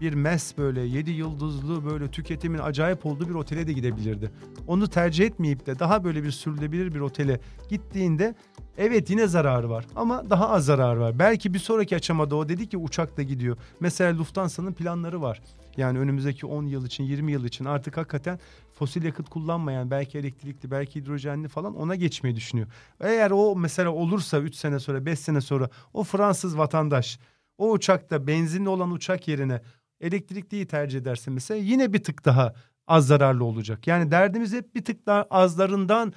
bir 0.00 0.12
mes 0.12 0.58
böyle 0.58 0.80
7 0.80 1.10
yıldızlı 1.10 1.84
böyle 1.90 2.10
tüketimin 2.10 2.58
acayip 2.58 3.06
olduğu 3.06 3.28
bir 3.28 3.34
otele 3.34 3.66
de 3.66 3.72
gidebilirdi. 3.72 4.30
Onu 4.66 4.88
tercih 4.88 5.26
etmeyip 5.26 5.66
de 5.66 5.78
daha 5.78 6.04
böyle 6.04 6.24
bir 6.24 6.30
sürülebilir 6.30 6.94
bir 6.94 7.00
otele 7.00 7.40
gittiğinde 7.68 8.34
evet 8.78 9.10
yine 9.10 9.26
zararı 9.26 9.70
var 9.70 9.86
ama 9.96 10.30
daha 10.30 10.48
az 10.48 10.64
zararı 10.64 11.00
var. 11.00 11.18
Belki 11.18 11.54
bir 11.54 11.58
sonraki 11.58 11.96
aşamada 11.96 12.36
o 12.36 12.48
dedi 12.48 12.68
ki 12.68 12.76
uçakla 12.76 13.22
gidiyor. 13.22 13.56
Mesela 13.80 14.18
Lufthansa'nın 14.18 14.72
planları 14.72 15.22
var. 15.22 15.42
Yani 15.76 15.98
önümüzdeki 15.98 16.46
10 16.46 16.66
yıl 16.66 16.86
için 16.86 17.04
20 17.04 17.32
yıl 17.32 17.44
için 17.44 17.64
artık 17.64 17.96
hakikaten 17.96 18.38
fosil 18.72 19.02
yakıt 19.02 19.28
kullanmayan 19.28 19.90
belki 19.90 20.18
elektrikli 20.18 20.70
belki 20.70 21.00
hidrojenli 21.00 21.48
falan 21.48 21.76
ona 21.76 21.94
geçmeyi 21.94 22.36
düşünüyor. 22.36 22.68
Eğer 23.00 23.30
o 23.30 23.56
mesela 23.56 23.90
olursa 23.90 24.38
3 24.38 24.54
sene 24.54 24.78
sonra 24.78 25.06
5 25.06 25.18
sene 25.18 25.40
sonra 25.40 25.70
o 25.94 26.04
Fransız 26.04 26.58
vatandaş 26.58 27.18
o 27.58 27.70
uçakta 27.70 28.26
benzinli 28.26 28.68
olan 28.68 28.90
uçak 28.90 29.28
yerine 29.28 29.60
elektrikliyi 30.00 30.66
tercih 30.66 30.98
ederse 30.98 31.30
mesela 31.30 31.60
yine 31.60 31.92
bir 31.92 32.04
tık 32.04 32.24
daha 32.24 32.54
az 32.86 33.06
zararlı 33.06 33.44
olacak. 33.44 33.86
Yani 33.86 34.10
derdimiz 34.10 34.52
hep 34.52 34.74
bir 34.74 34.84
tık 34.84 35.06
daha 35.06 35.22
azlarından 35.30 36.12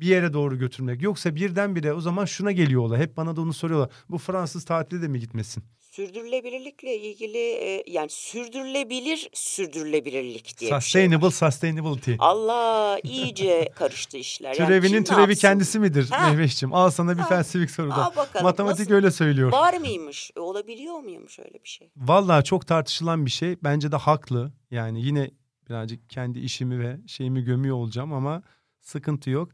bir 0.00 0.06
yere 0.06 0.32
doğru 0.32 0.58
götürmek. 0.58 1.02
Yoksa 1.02 1.34
birdenbire 1.34 1.92
o 1.92 2.00
zaman 2.00 2.24
şuna 2.24 2.52
geliyor 2.52 2.82
olay. 2.82 3.00
Hep 3.00 3.16
bana 3.16 3.36
da 3.36 3.40
onu 3.40 3.52
soruyorlar. 3.52 3.90
Bu 4.08 4.18
Fransız 4.18 4.64
tatile 4.64 5.02
de 5.02 5.08
mi 5.08 5.20
gitmesin? 5.20 5.64
Sürdürülebilirlikle 5.80 6.96
ilgili 6.98 7.38
e, 7.38 7.82
yani 7.86 8.08
sürdürülebilir 8.10 9.28
sürdürülebilirlik 9.32 10.58
diye 10.60 10.70
şey. 10.70 10.80
Sustainable 10.80 11.30
sustainability. 11.30 12.12
Allah 12.18 12.98
iyice 13.02 13.68
karıştı 13.74 14.16
işler. 14.16 14.54
Yani 14.58 14.66
Türevinin 14.68 15.04
türevi 15.04 15.36
kendisi 15.36 15.78
midir 15.78 16.10
Ha. 16.10 16.30
Mehveş'cim? 16.30 16.74
Al 16.74 16.90
sana 16.90 17.14
bir 17.16 17.22
Ha. 17.22 17.28
felsefik 17.28 17.70
soru 17.70 17.90
da. 17.90 17.94
Al 18.06 18.16
bakalım, 18.16 18.44
Matematik 18.44 18.80
nasıl? 18.80 18.94
öyle 18.94 19.10
söylüyor. 19.10 19.52
Var 19.52 19.74
mıymış? 19.78 20.30
E, 20.36 20.40
olabiliyor 20.40 20.98
muymuş 20.98 21.38
öyle 21.38 21.54
bir 21.64 21.68
şey? 21.68 21.90
Vallahi 21.96 22.44
çok 22.44 22.66
tartışılan 22.66 23.26
bir 23.26 23.30
şey. 23.30 23.56
Bence 23.64 23.92
de 23.92 23.96
haklı. 23.96 24.52
Yani 24.70 25.02
yine 25.02 25.30
birazcık 25.68 26.10
kendi 26.10 26.38
işimi 26.38 26.80
ve 26.80 26.96
şeyimi 27.06 27.42
gömüyor 27.44 27.76
olacağım 27.76 28.12
ama 28.12 28.42
sıkıntı 28.80 29.30
yok. 29.30 29.48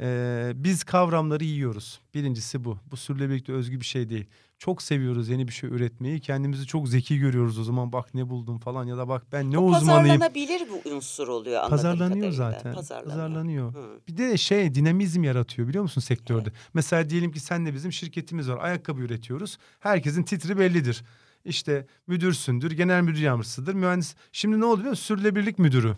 Ee, 0.00 0.52
biz 0.54 0.84
kavramları 0.84 1.44
yiyoruz. 1.44 2.00
Birincisi 2.14 2.64
bu. 2.64 2.78
Bu 2.90 2.96
sürdürülebilirlikte 2.96 3.52
özgü 3.52 3.80
bir 3.80 3.84
şey 3.84 4.08
değil. 4.10 4.26
Çok 4.58 4.82
seviyoruz 4.82 5.28
yeni 5.28 5.48
bir 5.48 5.52
şey 5.52 5.70
üretmeyi. 5.70 6.20
Kendimizi 6.20 6.66
çok 6.66 6.88
zeki 6.88 7.18
görüyoruz 7.18 7.58
o 7.58 7.64
zaman. 7.64 7.92
Bak 7.92 8.14
ne 8.14 8.28
buldum 8.28 8.58
falan 8.58 8.84
ya 8.84 8.96
da 8.96 9.08
bak 9.08 9.22
ben 9.32 9.50
ne 9.50 9.56
Bu 9.56 9.66
uzmanıyım. 9.66 10.18
Pazarlanabilir 10.18 10.62
bu 10.70 10.90
unsur 10.90 11.28
oluyor 11.28 11.56
anladığım 11.56 11.70
Pazarlanıyor 11.70 12.10
kadarıyla. 12.32 12.32
zaten. 12.52 12.74
Pazarlanıyor. 12.74 13.16
Pazarlanıyor. 13.16 13.74
Hı. 13.74 14.00
Bir 14.08 14.16
de 14.16 14.36
şey 14.36 14.74
dinamizm 14.74 15.24
yaratıyor 15.24 15.68
biliyor 15.68 15.82
musun 15.82 16.00
sektörde? 16.00 16.48
Mesela 16.74 17.10
diyelim 17.10 17.32
ki 17.32 17.40
senle 17.40 17.74
bizim 17.74 17.92
şirketimiz 17.92 18.50
var. 18.50 18.58
Ayakkabı 18.64 19.00
üretiyoruz. 19.00 19.58
Herkesin 19.80 20.22
titri 20.22 20.58
bellidir. 20.58 21.04
İşte 21.44 21.86
müdürsündür, 22.06 22.70
genel 22.70 23.02
müdür 23.02 23.20
yardımcısıdır, 23.20 23.74
mühendis. 23.74 24.14
Şimdi 24.32 24.60
ne 24.60 24.64
oluyor? 24.64 24.78
biliyor 24.78 24.90
musun? 24.90 25.04
Sürdürülebilirlik 25.04 25.58
müdürü. 25.58 25.96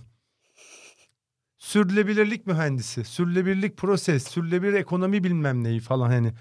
Sürdürülebilirlik 1.59 2.47
mühendisi, 2.47 3.05
sürdürülebilirlik 3.05 3.77
proses, 3.77 4.29
sürdürülebilir 4.29 4.73
ekonomi 4.73 5.25
bilmem 5.25 5.65
neyi 5.65 5.81
falan 5.81 6.11
hani. 6.11 6.33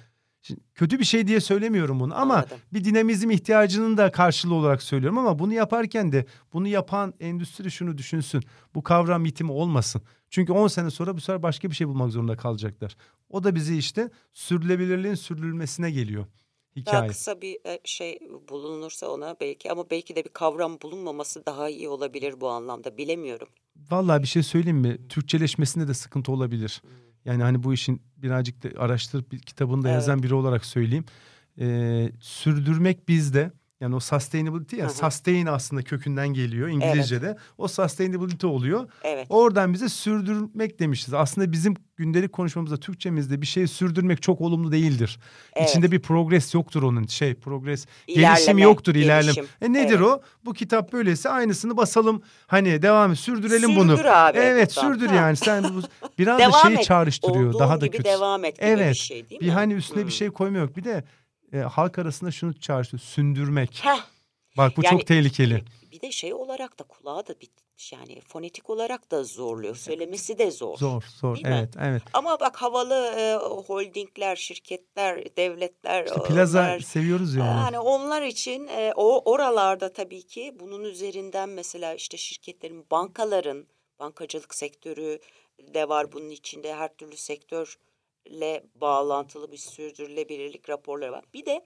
Şimdi 0.42 0.62
kötü 0.76 1.00
bir 1.00 1.04
şey 1.04 1.28
diye 1.28 1.40
söylemiyorum 1.40 2.00
bunu 2.00 2.16
ama 2.18 2.34
Anladım. 2.34 2.58
bir 2.74 2.84
dinamizm 2.84 3.32
ihtiyacının 3.32 3.98
da 3.98 4.12
karşılığı 4.12 4.54
olarak 4.54 4.84
söylüyorum 4.84 5.18
ama 5.18 5.40
bunu 5.40 5.54
yaparken 5.54 6.12
de 6.12 6.26
bunu 6.54 6.68
yapan 6.68 7.14
endüstri 7.20 7.72
şunu 7.72 7.98
düşünsün. 7.98 8.44
Bu 8.76 8.84
kavram 8.84 9.26
yitimi 9.26 9.52
olmasın. 9.52 10.02
Çünkü 10.30 10.54
10 10.54 10.68
sene 10.68 10.90
sonra 10.90 11.16
bu 11.16 11.22
sefer 11.22 11.44
başka 11.44 11.70
bir 11.70 11.76
şey 11.76 11.88
bulmak 11.88 12.12
zorunda 12.12 12.38
kalacaklar. 12.38 12.98
O 13.30 13.44
da 13.44 13.56
bizi 13.56 13.78
işte 13.78 14.10
sürdürülebilirliğin 14.34 15.16
sürdürülmesine 15.16 15.92
geliyor 15.92 16.26
Daha 16.26 16.76
hikaye. 16.76 17.08
kısa 17.08 17.42
bir 17.42 17.58
e, 17.66 17.80
şey 17.84 18.20
bulunursa 18.50 19.08
ona 19.08 19.36
belki 19.42 19.72
ama 19.72 19.90
belki 19.90 20.16
de 20.16 20.24
bir 20.26 20.30
kavram 20.30 20.82
bulunmaması 20.82 21.46
daha 21.46 21.70
iyi 21.70 21.90
olabilir 21.90 22.42
bu 22.42 22.50
anlamda 22.50 22.98
bilemiyorum. 22.98 23.48
Vallahi 23.92 24.22
bir 24.22 24.28
şey 24.28 24.44
söyleyeyim 24.44 24.78
mi? 24.78 24.98
Türkçeleşmesinde 25.10 25.88
de 25.88 25.94
sıkıntı 25.94 26.32
olabilir. 26.32 26.82
Yani 27.26 27.44
hani 27.44 27.64
bu 27.64 27.74
işin 27.74 28.02
birazcık 28.18 28.64
da 28.64 28.82
araştırıp 28.82 29.32
bir 29.32 29.40
kitabında 29.40 29.88
Evet. 29.88 29.96
yazan 29.96 30.24
biri 30.24 30.34
olarak 30.34 30.66
söyleyeyim. 30.66 31.06
Ee, 31.60 32.12
sürdürmek 32.20 33.08
bizde 33.08 33.52
yani 33.82 33.96
o 33.96 34.00
sustainability 34.00 34.76
ya 34.76 34.86
hı. 34.86 34.90
sustain 34.94 35.46
aslında 35.46 35.82
kökünden 35.82 36.28
geliyor 36.28 36.68
İngilizce'de. 36.68 37.38
O 37.58 37.68
sustainability 37.68 38.48
oluyor. 38.48 38.90
Evet. 39.04 39.28
Oradan 39.30 39.74
bize 39.74 39.90
sürdürmek 39.90 40.80
demişiz. 40.80 41.14
Aslında 41.14 41.52
bizim 41.52 41.74
gündelik 41.96 42.34
konuşmamızda 42.34 42.78
Türkçemizde 42.78 43.42
bir 43.42 43.46
şeyi 43.46 43.68
sürdürmek 43.68 44.22
çok 44.22 44.42
olumlu 44.42 44.72
değildir. 44.72 45.20
Evet. 45.56 45.70
İçinde 45.70 45.92
bir 45.92 46.00
progres 46.00 46.54
yoktur 46.54 46.84
onun. 46.84 47.06
Şey 47.06 47.34
progres 47.36 47.86
İlerleme, 48.08 48.34
gelişim 48.36 48.58
yoktur 48.58 48.94
gelişim. 48.96 49.46
E 49.62 49.74
nedir 49.74 49.90
Evet. 50.00 50.02
o? 50.08 50.22
Bu 50.46 50.54
kitap 50.54 50.94
böyleyse 50.94 51.30
aynısını 51.30 51.78
basalım. 51.78 52.22
Hani 52.48 52.82
devam 52.82 53.12
et 53.12 53.18
sürdürelim 53.20 53.76
bunu. 53.76 53.98
Sürdür 53.98 54.06
abi 54.28 54.38
Evet 54.38 54.74
buradan. 54.78 54.94
sürdür 54.94 55.08
Ha. 55.08 55.16
yani. 55.16 55.36
Sen 55.38 55.64
bu 55.64 55.82
biraz 56.20 56.40
da 56.40 56.52
şeyi 56.52 56.78
et. 56.78 56.84
çağrıştırıyor. 56.84 57.50
Olduğun 57.50 57.60
daha 57.60 57.82
da 57.82 57.86
gibi 57.86 57.98
kötü. 57.98 58.10
devam 58.10 58.46
et 58.46 58.56
gibi 58.60 58.66
Evet. 58.70 58.90
bir 58.90 58.96
şey 58.98 59.30
değil 59.30 59.42
bir 59.42 59.46
mi? 59.48 59.52
hani 59.52 59.74
üstüne 59.74 60.02
Hmm. 60.02 60.08
bir 60.08 60.14
şey 60.14 60.30
koyma 60.30 60.58
yok. 60.58 60.78
Bir 60.78 60.84
de 60.84 61.04
e, 61.54 61.58
halk 61.58 62.00
arasında 62.00 62.32
şunu 62.32 62.60
çağrıştırıyor. 62.60 63.08
Sündürmek. 63.08 63.80
Heh, 63.84 64.00
Bak 64.58 64.78
bu 64.78 64.82
Yani- 64.84 64.92
çok 65.00 65.08
tehlikeli. 65.08 65.64
bir 65.92 66.02
de 66.02 66.12
şey 66.12 66.34
olarak 66.34 66.80
da 66.80 66.84
kulağa 66.84 67.28
da 67.28 67.36
bir 67.42 67.50
yani 67.92 68.22
fonetik 68.22 68.70
olarak 68.70 69.12
da 69.12 69.24
zorluyor. 69.24 69.76
Söylemesi 69.76 70.38
de 70.38 70.52
zor. 70.52 70.78
Zor 70.78 71.04
zor. 71.22 71.36
Değil 71.36 71.48
mi? 71.48 71.54
evet 71.60 71.74
evet. 71.82 72.02
Ama 72.14 72.40
bak 72.40 72.56
havalı 72.58 73.14
e, 73.18 73.36
holdingler, 73.46 74.36
şirketler, 74.36 75.36
devletler. 75.38 76.06
İşte 76.06 76.20
e, 76.20 76.24
plaza 76.24 76.60
onlar- 76.60 76.80
seviyoruz 76.80 77.36
yani. 77.36 77.48
Yani 77.60 77.80
onlar 77.80 78.22
için 78.22 78.68
e, 78.68 78.94
o 78.96 79.32
oralarda 79.32 79.94
tabii 79.94 80.24
ki 80.24 80.56
bunun 80.60 80.84
üzerinden 80.84 81.50
mesela 81.50 81.94
işte 81.94 82.18
şirketlerin, 82.18 82.86
bankaların, 82.92 83.68
bankacılık 84.00 84.56
sektörü 84.56 85.20
de 85.74 85.90
var 85.90 86.12
bunun 86.12 86.30
içinde 86.30 86.76
her 86.76 86.96
türlü 86.98 87.18
sektörle 88.28 88.64
bağlantılı 88.76 89.52
bir 89.52 89.58
sürdürülebilirlik 89.58 90.70
raporları 90.70 91.12
var. 91.12 91.26
Bir 91.34 91.46
de 91.46 91.66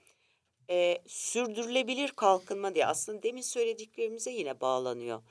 e, 0.69 0.97
sürdürülebilir 1.07 2.11
kalkınma 2.11 2.75
diye 2.75 2.85
aslında 2.85 3.23
demin 3.23 3.41
söylediklerimize 3.41 4.31
yine 4.31 4.61
bağlanıyor 4.61 5.21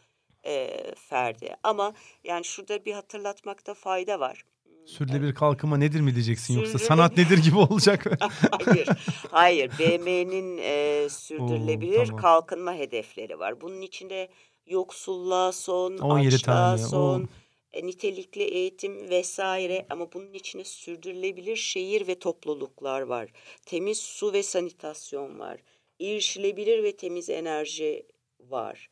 e, 0.44 0.84
Ferdi. 0.96 1.56
Ama 1.62 1.92
yani 2.24 2.44
şurada 2.44 2.84
bir 2.84 2.92
hatırlatmakta 2.92 3.74
fayda 3.74 4.20
var. 4.20 4.44
Sürdürülebilir 4.86 5.34
kalkınma 5.34 5.76
nedir 5.76 6.00
mi 6.00 6.14
diyeceksin 6.14 6.58
yoksa 6.58 6.78
sanat 6.78 7.16
nedir 7.16 7.38
gibi 7.38 7.56
olacak. 7.58 8.06
hayır, 8.64 8.88
hayır. 9.30 9.70
BM'nin 9.78 10.58
e, 10.62 11.08
sürdürülebilir 11.08 12.06
tamam. 12.06 12.20
kalkınma 12.20 12.74
hedefleri 12.74 13.38
var. 13.38 13.60
Bunun 13.60 13.80
içinde 13.80 14.28
yoksulluğa 14.66 15.52
son, 15.52 15.98
17 15.98 16.34
açlığa 16.34 16.54
tane, 16.54 16.78
son, 16.78 17.20
oo. 17.20 17.26
E, 17.72 17.86
nitelikli 17.86 18.42
eğitim 18.42 19.10
vesaire. 19.10 19.86
Ama 19.90 20.12
bunun 20.12 20.32
içinde 20.32 20.64
sürdürülebilir 20.64 21.56
şehir 21.56 22.06
ve 22.06 22.18
topluluklar 22.18 23.00
var. 23.00 23.30
Temiz 23.66 23.98
su 23.98 24.32
ve 24.32 24.42
sanitasyon 24.42 25.38
var. 25.38 25.60
erişilebilir 26.00 26.82
ve 26.82 26.96
temiz 26.96 27.30
enerji 27.30 28.06
var. 28.40 28.90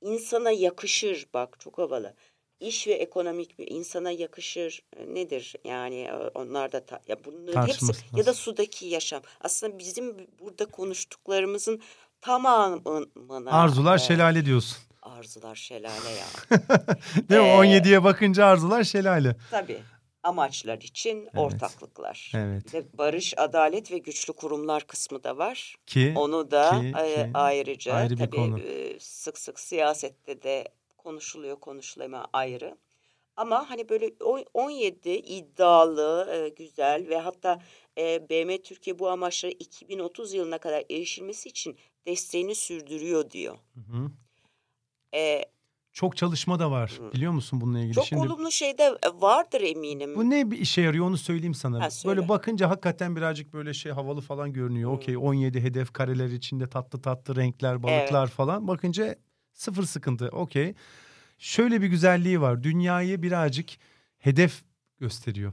İnsana 0.00 0.50
yakışır 0.50 1.26
bak 1.34 1.60
çok 1.60 1.78
havalı. 1.78 2.14
İş 2.60 2.86
ve 2.86 2.92
ekonomik 2.92 3.58
bir 3.58 3.70
insana 3.70 4.10
yakışır 4.10 4.82
e, 4.96 5.14
nedir? 5.14 5.54
Yani 5.64 6.00
e, 6.00 6.12
onlar 6.34 6.72
da 6.72 6.86
ta- 6.86 7.02
ya 7.08 7.24
bunların 7.24 7.66
hepsi 7.66 7.92
ya 8.16 8.26
da 8.26 8.34
sudaki 8.34 8.86
yaşam. 8.86 9.22
Aslında 9.40 9.78
bizim 9.78 10.16
burada 10.40 10.66
konuştuklarımızın 10.66 11.82
tamamına 12.20 13.50
Arzular 13.52 13.96
e, 13.96 13.98
şelale 13.98 14.44
diyorsun. 14.44 14.78
Arzular 15.02 15.54
şelale 15.54 16.10
ya. 16.10 16.26
Değil 17.28 17.40
mi? 17.42 17.48
Ee, 17.48 17.78
17'ye 17.78 18.04
bakınca 18.04 18.46
arzular 18.46 18.84
şelale. 18.84 19.36
Tabii 19.50 19.80
amaçlar 20.22 20.78
için 20.78 21.28
ortaklıklar. 21.36 22.32
Evet. 22.34 22.72
De 22.72 22.84
barış, 22.98 23.34
adalet 23.36 23.92
ve 23.92 23.98
güçlü 23.98 24.32
kurumlar 24.32 24.86
kısmı 24.86 25.24
da 25.24 25.38
var. 25.38 25.76
Ki 25.86 26.12
Onu 26.16 26.50
da 26.50 26.70
ki- 26.80 26.92
e, 26.98 27.14
ki 27.14 27.30
ayrıca 27.34 27.94
ayrı 27.94 28.10
bir 28.14 28.18
tabii 28.18 28.36
konu. 28.36 28.58
e, 28.60 29.00
sık 29.00 29.38
sık 29.38 29.60
siyasette 29.60 30.42
de 30.42 30.64
konuşuluyor, 30.98 31.60
konuşulama 31.60 32.26
ayrı. 32.32 32.76
Ama 33.36 33.70
hani 33.70 33.88
böyle 33.88 34.10
o- 34.20 34.44
17 34.54 35.10
iddialı, 35.10 36.28
e, 36.34 36.48
güzel 36.48 37.08
ve 37.08 37.18
hatta 37.18 37.62
BM 37.98 38.62
Türkiye 38.62 38.98
bu 38.98 39.08
amaçlara 39.10 39.52
2030 39.58 40.34
yılına 40.34 40.58
kadar 40.58 40.84
erişilmesi 40.90 41.48
için 41.48 41.76
desteğini 42.06 42.54
sürdürüyor 42.54 43.30
diyor. 43.30 43.58
Hı 43.74 43.80
hı. 43.80 44.10
E, 45.14 45.44
çok 45.92 46.16
çalışma 46.16 46.58
da 46.58 46.70
var. 46.70 47.00
Biliyor 47.14 47.32
musun 47.32 47.60
bununla 47.60 47.78
ilgili? 47.78 47.94
çok 47.94 48.06
Şimdi 48.06 48.26
olumlu 48.26 48.50
şey 48.52 48.78
de 48.78 48.98
vardır 49.14 49.60
eminim. 49.60 50.16
bu 50.16 50.30
ne 50.30 50.50
bir 50.50 50.58
işe 50.58 50.80
yarıyor 50.80 51.06
onu 51.06 51.18
söyleyeyim 51.18 51.54
sana. 51.54 51.84
Ha, 51.84 51.90
söyle. 51.90 52.16
böyle 52.16 52.28
bakınca 52.28 52.70
hakikaten 52.70 53.16
birazcık 53.16 53.52
böyle 53.52 53.74
şey 53.74 53.92
havalı 53.92 54.20
falan 54.20 54.52
görünüyor. 54.52 54.90
Hı. 54.90 54.94
Okey 54.94 55.16
17 55.16 55.60
hedef 55.60 55.92
kareler 55.92 56.28
içinde 56.28 56.68
tatlı 56.68 57.02
tatlı 57.02 57.36
renkler, 57.36 57.82
balıklar 57.82 58.26
falan. 58.26 58.68
Bakınca 58.68 59.16
sıfır 59.52 59.82
sıkıntı. 59.82 60.28
Okey. 60.28 60.74
Şöyle 61.38 61.82
bir 61.82 61.86
güzelliği 61.86 62.40
var. 62.40 62.62
Dünyayı 62.62 63.22
birazcık 63.22 63.68
hedef 64.18 64.62
gösteriyor. 64.98 65.52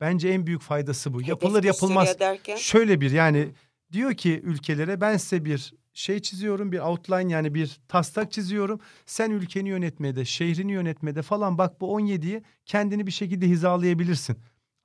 Bence 0.00 0.28
en 0.28 0.46
büyük 0.46 0.62
faydası 0.62 1.14
bu. 1.14 1.18
Hedef 1.18 1.28
Yapılır 1.28 1.64
yapılmaz. 1.64 2.18
derken 2.20 2.56
Şöyle 2.56 3.00
bir 3.00 3.10
yani 3.10 3.48
diyor 3.92 4.14
ki 4.14 4.40
ülkelere 4.44 5.00
ben 5.00 5.16
size 5.16 5.44
bir 5.44 5.74
şey 6.00 6.20
çiziyorum 6.20 6.72
bir 6.72 6.78
outline 6.78 7.32
yani 7.32 7.54
bir 7.54 7.80
taslak 7.88 8.32
çiziyorum. 8.32 8.80
Sen 9.06 9.30
ülkeni 9.30 9.68
yönetmede, 9.68 10.24
şehrini 10.24 10.72
yönetmede 10.72 11.22
falan 11.22 11.58
bak 11.58 11.80
bu 11.80 12.00
17'yi 12.00 12.42
kendini 12.66 13.06
bir 13.06 13.12
şekilde 13.12 13.48
hizalayabilirsin. 13.48 14.36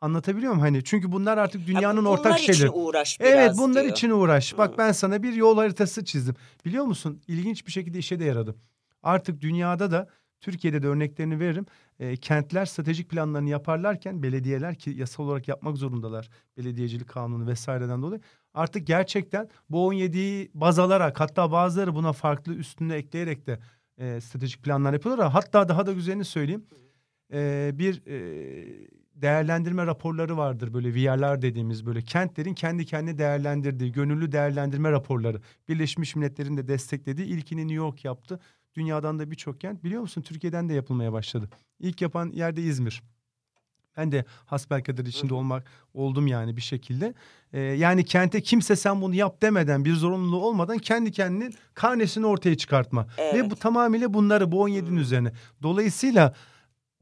Anlatabiliyor 0.02 0.52
muyum? 0.52 0.62
Hani 0.62 0.84
çünkü 0.84 1.12
bunlar 1.12 1.38
artık 1.38 1.68
dünyanın 1.68 1.98
bunlar 2.06 2.10
ortak 2.18 2.40
için 2.40 2.54
şeyleri. 2.54 2.70
uğraş 2.72 3.20
biraz 3.20 3.32
Evet 3.34 3.52
bunlar 3.58 3.84
diyor. 3.84 3.94
için 3.94 4.10
uğraş. 4.10 4.58
Bak 4.58 4.78
ben 4.78 4.92
sana 4.92 5.24
bir 5.24 5.34
yol 5.34 5.58
haritası 5.58 6.06
çizdim. 6.06 6.36
Biliyor 6.66 6.86
musun? 6.86 7.22
İlginç 7.28 7.68
bir 7.68 7.72
şekilde 7.72 7.98
işe 8.00 8.20
de 8.20 8.24
yaradı. 8.26 8.56
Artık 9.04 9.42
dünyada 9.42 9.92
da 9.92 10.10
Türkiye'de 10.42 10.84
de 10.84 10.88
örneklerini 10.88 11.40
veririm. 11.40 11.66
E, 12.00 12.18
kentler 12.18 12.66
stratejik 12.66 13.10
planlarını 13.10 13.50
yaparlarken 13.50 14.24
belediyeler 14.24 14.76
ki 14.76 14.90
yasal 14.90 15.24
olarak 15.24 15.48
yapmak 15.48 15.78
zorundalar. 15.78 16.30
Belediyecilik 16.58 17.08
kanunu 17.08 17.48
vesaireden 17.48 18.02
dolayı. 18.02 18.22
Artık 18.56 18.88
gerçekten 18.88 19.50
bu 19.70 19.94
17'yi 19.94 20.52
baz 20.54 20.80
alarak 20.80 21.20
hatta 21.20 21.52
bazıları 21.52 21.96
buna 21.96 22.14
farklı 22.14 22.54
üstüne 22.54 22.96
ekleyerek 22.96 23.48
de 23.48 23.60
e, 23.98 24.22
stratejik 24.22 24.64
planlar 24.64 24.94
yapıyorlar. 24.94 25.32
Hatta 25.32 25.70
daha 25.70 25.86
da 25.86 25.94
güzelini 25.94 26.26
söyleyeyim. 26.26 26.66
E, 27.34 27.72
bir 27.74 28.08
e, 28.08 28.88
değerlendirme 29.16 29.86
raporları 29.86 30.38
vardır 30.38 30.74
böyle 30.74 30.94
VR'lar 30.94 31.42
dediğimiz 31.42 31.86
böyle 31.86 32.02
kentlerin 32.02 32.54
kendi 32.54 32.86
kendine 32.86 33.18
değerlendirdiği 33.18 33.92
gönüllü 33.92 34.32
değerlendirme 34.32 34.92
raporları. 34.92 35.42
Birleşmiş 35.70 36.16
Milletler'in 36.16 36.58
de 36.58 36.68
desteklediği 36.68 37.28
ilkini 37.28 37.62
New 37.62 37.76
York 37.76 38.06
yaptı. 38.06 38.40
Dünyadan 38.76 39.20
da 39.20 39.32
birçok 39.32 39.62
kent 39.62 39.84
biliyor 39.84 40.02
musun 40.02 40.22
Türkiye'den 40.22 40.70
de 40.70 40.74
yapılmaya 40.74 41.14
başladı. 41.14 41.50
İlk 41.80 42.02
yapan 42.02 42.32
yerde 42.32 42.62
İzmir. 42.62 43.04
Ben 43.98 44.12
de 44.12 44.26
hasbelkader 44.46 45.06
içinde 45.06 45.32
Hı 45.32 45.36
olmak 45.36 45.64
oldum 45.94 46.28
yani 46.28 46.58
bir 46.58 46.62
şekilde. 46.62 47.14
Ee, 47.54 47.60
yani 47.62 48.06
kente 48.06 48.42
kimse 48.42 48.76
sen 48.76 49.02
bunu 49.02 49.16
yap 49.16 49.42
demeden 49.42 49.86
bir 49.86 49.94
zorunluluğu 49.94 50.46
olmadan 50.46 50.78
kendi 50.78 51.12
kendinin 51.12 51.54
karnesini 51.74 52.26
ortaya 52.26 52.58
çıkartma. 52.58 53.08
Ve 53.18 53.24
Evet. 53.24 53.52
bu 53.52 53.56
tamamıyla 53.56 54.14
bunları 54.14 54.52
bu 54.52 54.70
17'nin 54.70 54.98
Hı. 54.98 55.02
üzerine. 55.02 55.32
Dolayısıyla 55.64 56.34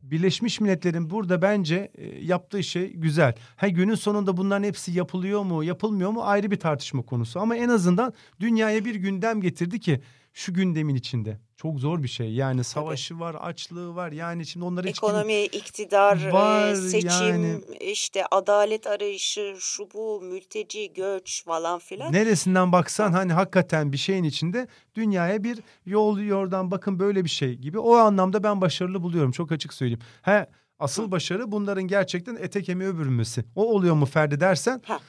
Birleşmiş 0.03 0.61
Milletler'in 0.61 1.09
burada 1.09 1.41
bence 1.41 1.91
e, 1.95 2.25
yaptığı 2.25 2.63
şey 2.63 2.93
güzel. 2.93 3.33
Ha 3.55 3.67
günün 3.67 3.95
sonunda 3.95 4.37
bunların 4.37 4.63
hepsi 4.63 4.91
yapılıyor 4.91 5.43
mu, 5.43 5.63
yapılmıyor 5.63 6.11
mu 6.11 6.23
ayrı 6.23 6.51
bir 6.51 6.59
tartışma 6.59 7.01
konusu. 7.01 7.39
Ama 7.39 7.55
en 7.55 7.69
azından 7.69 8.13
dünyaya 8.39 8.85
bir 8.85 8.95
gündem 8.95 9.41
getirdi 9.41 9.79
ki 9.79 10.01
şu 10.33 10.53
gündemin 10.53 10.95
içinde. 10.95 11.39
Çok 11.57 11.79
zor 11.79 12.03
bir 12.03 12.07
şey. 12.07 12.33
Yani 12.33 12.63
savaşı 12.63 13.19
var, 13.19 13.35
açlığı 13.39 13.95
var. 13.95 14.11
Yani 14.11 14.45
şimdi 14.45 14.65
onları 14.65 14.87
hiç 14.87 14.99
kim- 14.99 15.09
Ekonomi, 15.09 15.43
iktidar, 15.43 16.17
e, 16.17 16.33
Var 16.33 16.75
seçim, 16.75 17.09
yani. 17.09 17.61
işte 17.91 18.25
adalet 18.31 18.87
arayışı, 18.87 19.55
şu 19.59 19.87
bu, 19.93 20.21
mülteci, 20.21 20.93
göç 20.93 21.45
falan 21.45 21.79
filan. 21.79 22.13
Neresinden 22.13 22.71
baksan 22.71 23.11
hani 23.11 23.33
hakikaten 23.33 23.91
bir 23.91 23.97
şeyin 23.97 24.23
içinde 24.23 24.67
dünyaya 24.95 25.43
bir 25.43 25.59
yol 25.85 26.19
yordan 26.19 26.71
bakın 26.71 26.99
böyle 26.99 27.23
bir 27.23 27.29
şey 27.29 27.53
gibi. 27.55 27.79
O 27.79 27.95
anlamda 27.95 28.43
ben 28.43 28.61
başarılı 28.61 29.03
buluyorum 29.03 29.31
çok 29.31 29.51
açık 29.51 29.73
söyleyeyim. 29.73 30.01
He 30.21 30.45
asıl 30.79 31.11
başarı 31.11 31.51
bunların 31.51 31.83
gerçekten 31.83 32.35
ete 32.35 32.63
kemiğe 32.63 32.97
bürünmesi. 32.97 33.45
O 33.55 33.65
oluyor 33.73 33.95
mu 33.95 34.05
Ferdi 34.05 34.39
dersen 34.39 34.81
Ha. 34.85 34.99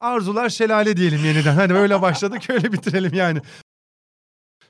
arzular 0.00 0.48
şelale 0.48 0.96
diyelim 0.96 1.24
yeniden. 1.24 1.54
Hani 1.54 1.74
böyle 1.74 2.02
başladık 2.02 2.42
öyle 2.50 2.72
bitirelim 2.72 3.14
yani. 3.14 3.40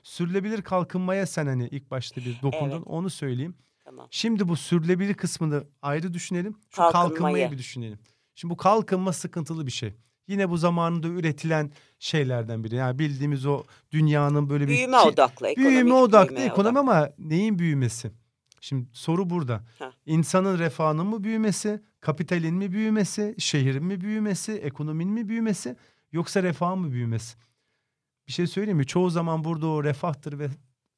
Sürülebilir 0.09 0.61
kalkınmaya 0.61 1.25
sen 1.25 1.45
hani 1.45 1.67
ilk 1.71 1.91
başta 1.91 2.21
bir 2.21 2.37
dokundun 2.41 2.75
Evet. 2.75 2.83
onu 2.87 3.09
söyleyeyim. 3.09 3.55
Tamam. 3.85 4.07
Şimdi 4.11 4.47
bu 4.47 4.55
sürülebilir 4.55 5.13
kısmını 5.13 5.63
ayrı 5.81 6.13
düşünelim. 6.13 6.55
Şu 6.69 6.75
Kalkınmayı. 6.77 7.09
kalkınmayı 7.09 7.51
bir 7.51 7.57
düşünelim. 7.57 7.99
Şimdi 8.35 8.51
bu 8.51 8.57
kalkınma 8.57 9.13
sıkıntılı 9.13 9.65
bir 9.67 9.71
şey. 9.71 9.93
Yine 10.27 10.49
bu 10.49 10.57
zamanında 10.57 11.07
üretilen 11.07 11.71
şeylerden 11.99 12.63
biri. 12.63 12.75
Yani 12.75 12.99
bildiğimiz 12.99 13.45
o 13.45 13.63
dünyanın 13.91 14.49
böyle 14.49 14.63
bir 14.63 14.73
Büyüme 14.73 14.97
ki- 14.97 15.03
odaklı, 15.03 15.47
ekonomik 15.47 15.71
büyüme 15.71 15.93
odaklı 15.93 16.29
büyümeye 16.29 16.47
ekonomi 16.51 16.79
ama 16.79 17.09
neyin 17.19 17.59
büyümesi? 17.59 18.11
Şimdi 18.61 18.87
soru 18.93 19.29
burada. 19.29 19.63
Ha. 19.79 19.91
İnsanın 20.05 20.59
refahının 20.59 21.05
mı 21.07 21.23
büyümesi, 21.23 21.81
kapitalin 21.99 22.55
mi 22.55 22.71
büyümesi, 22.71 23.35
şehrin 23.37 23.85
mi 23.85 24.01
büyümesi, 24.01 24.51
ekonominin 24.53 25.13
mi 25.13 25.29
büyümesi 25.29 25.75
yoksa 26.11 26.43
refahın 26.43 26.79
mı 26.79 26.91
büyümesi? 26.91 27.37
Bir 28.27 28.31
şey 28.33 28.47
söyleyeyim 28.47 28.77
mi? 28.77 28.85
Çoğu 28.85 29.09
zaman 29.09 29.43
burada 29.43 29.67
o 29.67 29.83
refahtır 29.83 30.39
ve 30.39 30.47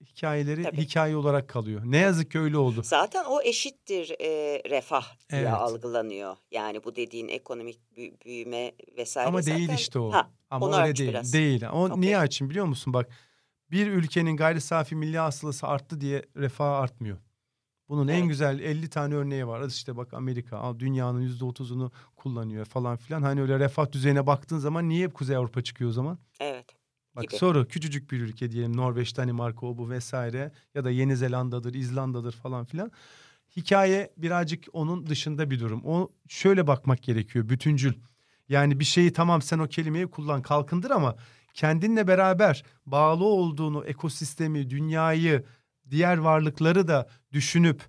hikayeleri 0.05 0.63
Tabii. 0.63 0.77
hikaye 0.77 1.15
olarak 1.17 1.47
kalıyor. 1.49 1.81
Ne 1.85 1.97
yazık 1.97 2.31
ki 2.31 2.39
öyle 2.39 2.57
oldu. 2.57 2.81
Zaten 2.83 3.23
o 3.25 3.41
eşittir 3.41 4.15
e, 4.21 4.61
refah 4.69 5.05
diye 5.29 5.41
Evet. 5.41 5.53
algılanıyor. 5.53 6.35
Yani 6.51 6.83
bu 6.83 6.95
dediğin 6.95 7.27
ekonomik 7.27 7.79
büyü- 7.97 8.21
büyüme 8.25 8.71
vesaire 8.97 9.27
Ama 9.27 9.43
değil 9.45 9.61
zaten- 9.67 9.75
işte 9.75 9.99
o. 9.99 10.11
Ha, 10.11 10.31
Ama 10.49 10.81
öyle 10.83 10.95
değil. 10.95 11.09
biraz. 11.09 11.33
Değil. 11.33 11.63
O 11.73 11.85
Okey. 11.85 12.01
niye 12.01 12.17
açayım 12.17 12.49
biliyor 12.49 12.65
musun? 12.65 12.93
Bak 12.93 13.09
bir 13.71 13.87
ülkenin 13.87 14.37
gayri 14.37 14.61
safi 14.61 14.95
milli 14.95 15.17
hasılası 15.17 15.67
arttı 15.67 16.01
diye 16.01 16.21
refah 16.35 16.71
artmıyor. 16.79 17.17
Bunun 17.89 18.07
en 18.07 18.17
Evet. 18.17 18.27
güzel 18.27 18.59
50 18.59 18.89
tane 18.89 19.15
örneği 19.15 19.47
var. 19.47 19.67
İşte 19.67 19.97
bak 19.97 20.13
Amerika 20.13 20.57
al 20.57 20.79
dünyanın 20.79 21.21
%30'unu 21.21 21.91
kullanıyor 22.15 22.65
falan 22.65 22.97
filan. 22.97 23.21
Hani 23.21 23.41
öyle 23.41 23.59
refah 23.59 23.91
düzeyine 23.91 24.27
baktığın 24.27 24.57
zaman 24.57 24.89
niye 24.89 25.03
hep 25.03 25.13
Kuzey 25.13 25.35
Avrupa 25.35 25.61
çıkıyor 25.61 25.89
o 25.89 25.93
zaman? 25.93 26.19
Evet. 26.39 26.46
Bak 27.17 27.23
Gibi. 27.23 27.37
soru 27.39 27.67
küçücük 27.67 28.11
bir 28.11 28.19
ülke 28.21 28.51
diyelim 28.51 28.77
Norveç, 28.77 29.17
Danimarka 29.17 29.65
o 29.65 29.77
bu 29.77 29.89
vesaire 29.89 30.51
ya 30.75 30.85
da 30.85 30.89
Yeni 30.89 31.17
Zelanda'dır, 31.17 31.73
İzlanda'dır 31.73 32.31
falan 32.31 32.65
filan. 32.65 32.91
Hikaye 33.55 34.13
birazcık 34.17 34.65
onun 34.73 35.07
dışında 35.07 35.49
bir 35.49 35.59
durum. 35.59 35.81
O 35.85 36.11
şöyle 36.27 36.67
bakmak 36.67 37.03
gerekiyor 37.03 37.49
bütüncül. 37.49 37.93
Yani 38.49 38.79
bir 38.79 38.85
şeyi 38.85 39.13
tamam 39.13 39.41
sen 39.41 39.59
o 39.59 39.67
kelimeyi 39.67 40.07
kullan 40.07 40.41
kalkındır 40.41 40.91
ama 40.91 41.15
kendinle 41.53 42.07
beraber 42.07 42.63
bağlı 42.85 43.25
olduğunu 43.25 43.85
ekosistemi, 43.85 44.69
dünyayı, 44.69 45.45
diğer 45.89 46.17
varlıkları 46.17 46.87
da 46.87 47.09
düşünüp 47.31 47.83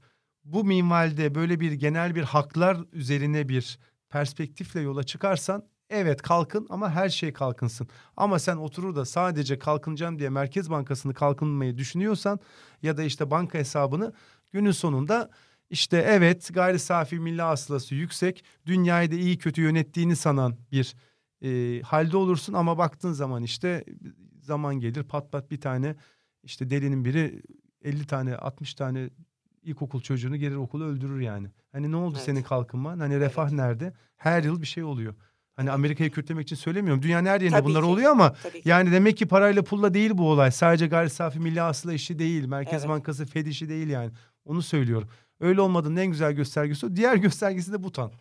bu 0.45 0.65
minvalde 0.65 1.35
böyle 1.35 1.61
bir 1.61 1.73
genel 1.73 2.15
bir 2.15 2.23
haklar 2.23 2.79
üzerine 2.93 3.49
bir 3.49 3.79
perspektifle 4.11 4.81
yola 4.81 5.03
çıkarsan 5.03 5.69
evet 5.91 6.23
kalkın 6.23 6.67
ama 6.71 6.91
her 6.91 7.09
şey 7.09 7.33
kalkınsın. 7.33 7.89
Ama 8.17 8.39
sen 8.39 8.57
oturur 8.57 8.97
da 8.97 9.05
sadece 9.05 9.59
kalkınacağım 9.59 10.19
diye 10.19 10.29
Merkez 10.31 10.71
Bankası'nı 10.71 11.15
kalkınmayı 11.15 11.79
düşünüyorsan 11.79 12.41
ya 12.83 12.97
da 12.97 13.03
işte 13.03 13.31
banka 13.31 13.59
hesabını 13.59 14.13
günün 14.53 14.71
sonunda 14.71 15.31
işte 15.71 15.97
evet 16.09 16.51
gayri 16.55 16.79
safi 16.79 17.21
milli 17.21 17.43
hasılası 17.43 17.95
yüksek 17.95 18.45
dünyayı 18.67 19.11
da 19.11 19.15
iyi 19.15 19.39
kötü 19.39 19.63
yönettiğini 19.63 20.17
sanan 20.17 20.57
bir 20.73 20.95
e, 21.43 21.81
halde 21.83 22.17
olursun 22.17 22.53
ama 22.53 22.79
baktığın 22.79 23.13
zaman 23.13 23.43
işte 23.43 23.85
zaman 24.43 24.81
gelir 24.81 25.03
pat 25.03 25.33
pat 25.33 25.51
bir 25.51 25.61
tane 25.61 25.97
işte 26.43 26.71
delinin 26.71 27.05
biri 27.05 27.43
50 27.83 28.07
tane 28.07 28.37
60 28.37 28.75
tane 28.75 29.11
ilkokul 29.63 30.01
çocuğunu 30.01 30.37
gelir 30.37 30.57
okula 30.57 30.85
öldürür 30.85 31.21
yani. 31.21 31.49
Hani 31.73 31.93
ne 31.93 31.97
oldu 31.97 32.15
Evet. 32.17 32.25
senin 32.27 32.43
kalkınman? 32.43 32.99
Hani 33.01 33.21
refah 33.21 33.43
Evet. 33.43 33.53
nerede? 33.53 33.93
Her 34.17 34.43
yıl 34.45 34.61
bir 34.61 34.67
şey 34.67 34.85
oluyor. 34.85 35.15
Hani 35.59 35.71
Amerika'yı 35.71 36.11
kötülemek 36.11 36.47
için 36.47 36.57
söylemiyorum. 36.57 37.03
Dünyanın 37.03 37.27
her 37.27 37.41
yerinde 37.41 37.57
Tabii 37.59 37.69
bunlar 37.69 37.83
ki. 37.83 37.87
oluyor 37.87 38.11
ama 38.11 38.33
Tabii 38.43 38.63
ki. 38.63 38.69
yani 38.69 38.93
demek 38.93 39.17
ki 39.17 39.27
parayla 39.29 39.65
pulla 39.65 39.95
değil 39.95 40.11
bu 40.15 40.31
olay. 40.31 40.51
Sadece 40.51 40.87
gayri 40.87 41.11
safi 41.11 41.41
milli 41.41 41.61
hasıla 41.61 41.93
işi 41.93 42.19
değil. 42.19 42.45
Merkez 42.45 42.83
Evet. 42.83 42.89
Bankası 42.89 43.27
Fed 43.27 43.47
işi 43.47 43.69
değil 43.69 43.89
yani. 43.89 44.11
Onu 44.45 44.63
söylüyorum. 44.63 45.09
Öyle 45.41 45.61
olmadığının 45.61 45.97
en 45.97 46.07
güzel 46.07 46.33
göstergesi 46.33 46.87
o. 46.87 46.97
Diğer 46.97 47.17
göstergesi 47.27 47.73
de 47.73 47.83
Butan. 47.83 48.13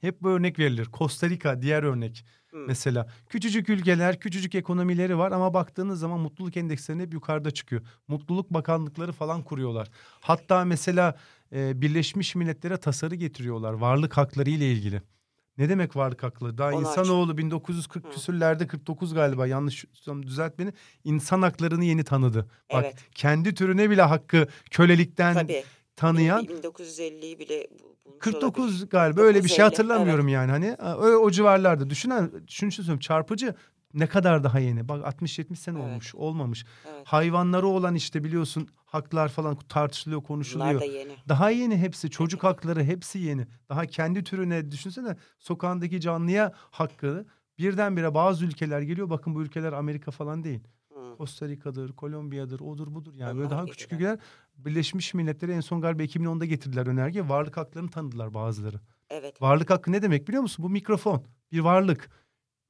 Hep 0.00 0.22
bu 0.22 0.28
örnek 0.28 0.58
verilir. 0.58 0.88
Costa 0.92 1.30
Rica 1.30 1.62
diğer 1.62 1.82
örnek. 1.82 2.24
Hmm. 2.50 2.66
Mesela 2.66 3.06
küçücük 3.28 3.68
ülkeler, 3.68 4.20
küçücük 4.20 4.54
ekonomileri 4.54 5.18
var 5.18 5.32
ama 5.32 5.54
baktığınız 5.54 6.00
zaman 6.00 6.20
mutluluk 6.20 6.56
endeksleri 6.56 6.98
hep 6.98 7.14
yukarıda 7.14 7.50
çıkıyor. 7.50 7.82
Mutluluk 8.08 8.50
bakanlıkları 8.50 9.12
falan 9.12 9.42
kuruyorlar. 9.42 9.88
Hatta 10.20 10.64
mesela 10.64 11.16
e, 11.52 11.80
Birleşmiş 11.82 12.34
Milletler'e 12.34 12.76
tasarı 12.76 13.14
getiriyorlar 13.14 13.72
varlık 13.72 14.16
hakları 14.16 14.50
ile 14.50 14.72
ilgili. 14.72 15.02
Ne 15.58 15.68
demek 15.68 15.96
varlık 15.96 16.22
hakları? 16.22 16.58
Daha 16.58 16.68
Onu 16.70 16.80
insanoğlu 16.80 17.38
1940 17.38 18.04
Hı. 18.04 18.10
küsürlerde 18.10 18.66
49 18.66 19.14
galiba 19.14 19.46
yanlış 19.46 19.84
düzelt 20.22 20.58
beni. 20.58 20.72
İnsan 21.04 21.42
haklarını 21.42 21.84
yeni 21.84 22.04
tanıdı. 22.04 22.46
Bak 22.72 22.84
Evet. 22.84 22.96
kendi 23.14 23.54
türüne 23.54 23.90
bile 23.90 24.02
hakkı 24.02 24.46
kölelikten 24.70 25.34
Tabii. 25.34 25.64
tanıyan 25.96 26.44
1950'yi 26.44 27.38
bile 27.38 27.66
bu- 27.70 27.96
bulmuş 28.10 28.18
49 28.20 28.64
olabilir. 28.74 28.88
galiba 28.90 29.20
öyle 29.20 29.44
bir 29.44 29.48
şey 29.48 29.56
49-50, 29.58 29.62
hatırlamıyorum 29.62 30.28
yani 30.28 30.50
hani 30.50 30.76
öyle 31.00 31.16
o 31.16 31.30
civarlarda 31.30 31.90
düşünen 31.90 32.30
şunu 32.48 32.72
söylüyorum 32.72 33.00
çarpıcı 33.00 33.54
ne 33.94 34.06
kadar 34.06 34.44
daha 34.44 34.58
yeni 34.58 34.88
bak 34.88 35.04
60-70 35.06 35.56
sene 35.56 35.78
Evet. 35.78 35.90
olmuş 35.90 36.14
olmamış 36.14 36.64
Evet. 36.92 37.06
hayvanları 37.06 37.66
olan 37.66 37.94
işte 37.94 38.24
biliyorsun 38.24 38.68
haklar 38.84 39.28
falan 39.28 39.56
tartışılıyor 39.56 40.22
konuşuluyor 40.22 40.68
Bunlar 40.70 40.80
da 40.80 40.84
yeni. 40.84 41.12
daha 41.28 41.50
yeni 41.50 41.76
hepsi 41.78 42.10
çocuk 42.10 42.44
hakları 42.44 42.84
hepsi 42.84 43.18
yeni 43.18 43.46
daha 43.68 43.86
kendi 43.86 44.24
türüne 44.24 44.70
düşünsene 44.70 45.16
sokağındaki 45.38 46.00
canlıya 46.00 46.52
hakkı 46.56 47.26
birdenbire 47.58 48.14
bazı 48.14 48.44
ülkeler 48.44 48.80
geliyor 48.80 49.10
bakın 49.10 49.34
bu 49.34 49.42
ülkeler 49.42 49.72
Amerika 49.72 50.10
falan 50.10 50.44
değil 50.44 50.60
Hı. 50.92 51.14
Costa 51.18 51.48
Rica'dır, 51.48 51.92
Kolombiya'dır, 51.92 52.60
odur 52.60 52.94
budur 52.94 53.14
yani 53.14 53.36
böyle 53.36 53.46
Onlar 53.48 53.50
daha 53.58 53.66
küçük 53.66 53.92
ülkeler 53.92 54.18
Birleşmiş 54.56 55.14
Milletler'e 55.14 55.52
en 55.52 55.60
son 55.60 55.80
galiba 55.80 56.02
2010'da 56.02 56.44
getirdiler 56.44 56.86
önerge. 56.86 57.28
Varlık 57.28 57.56
haklarını 57.56 57.90
tanıdılar 57.90 58.34
bazıları. 58.34 58.80
Evet. 59.10 59.42
Varlık 59.42 59.70
hakkı 59.70 59.92
ne 59.92 60.02
demek 60.02 60.28
biliyor 60.28 60.42
musun? 60.42 60.62
Bu 60.64 60.70
mikrofon, 60.70 61.24
bir 61.52 61.60
varlık. 61.60 62.10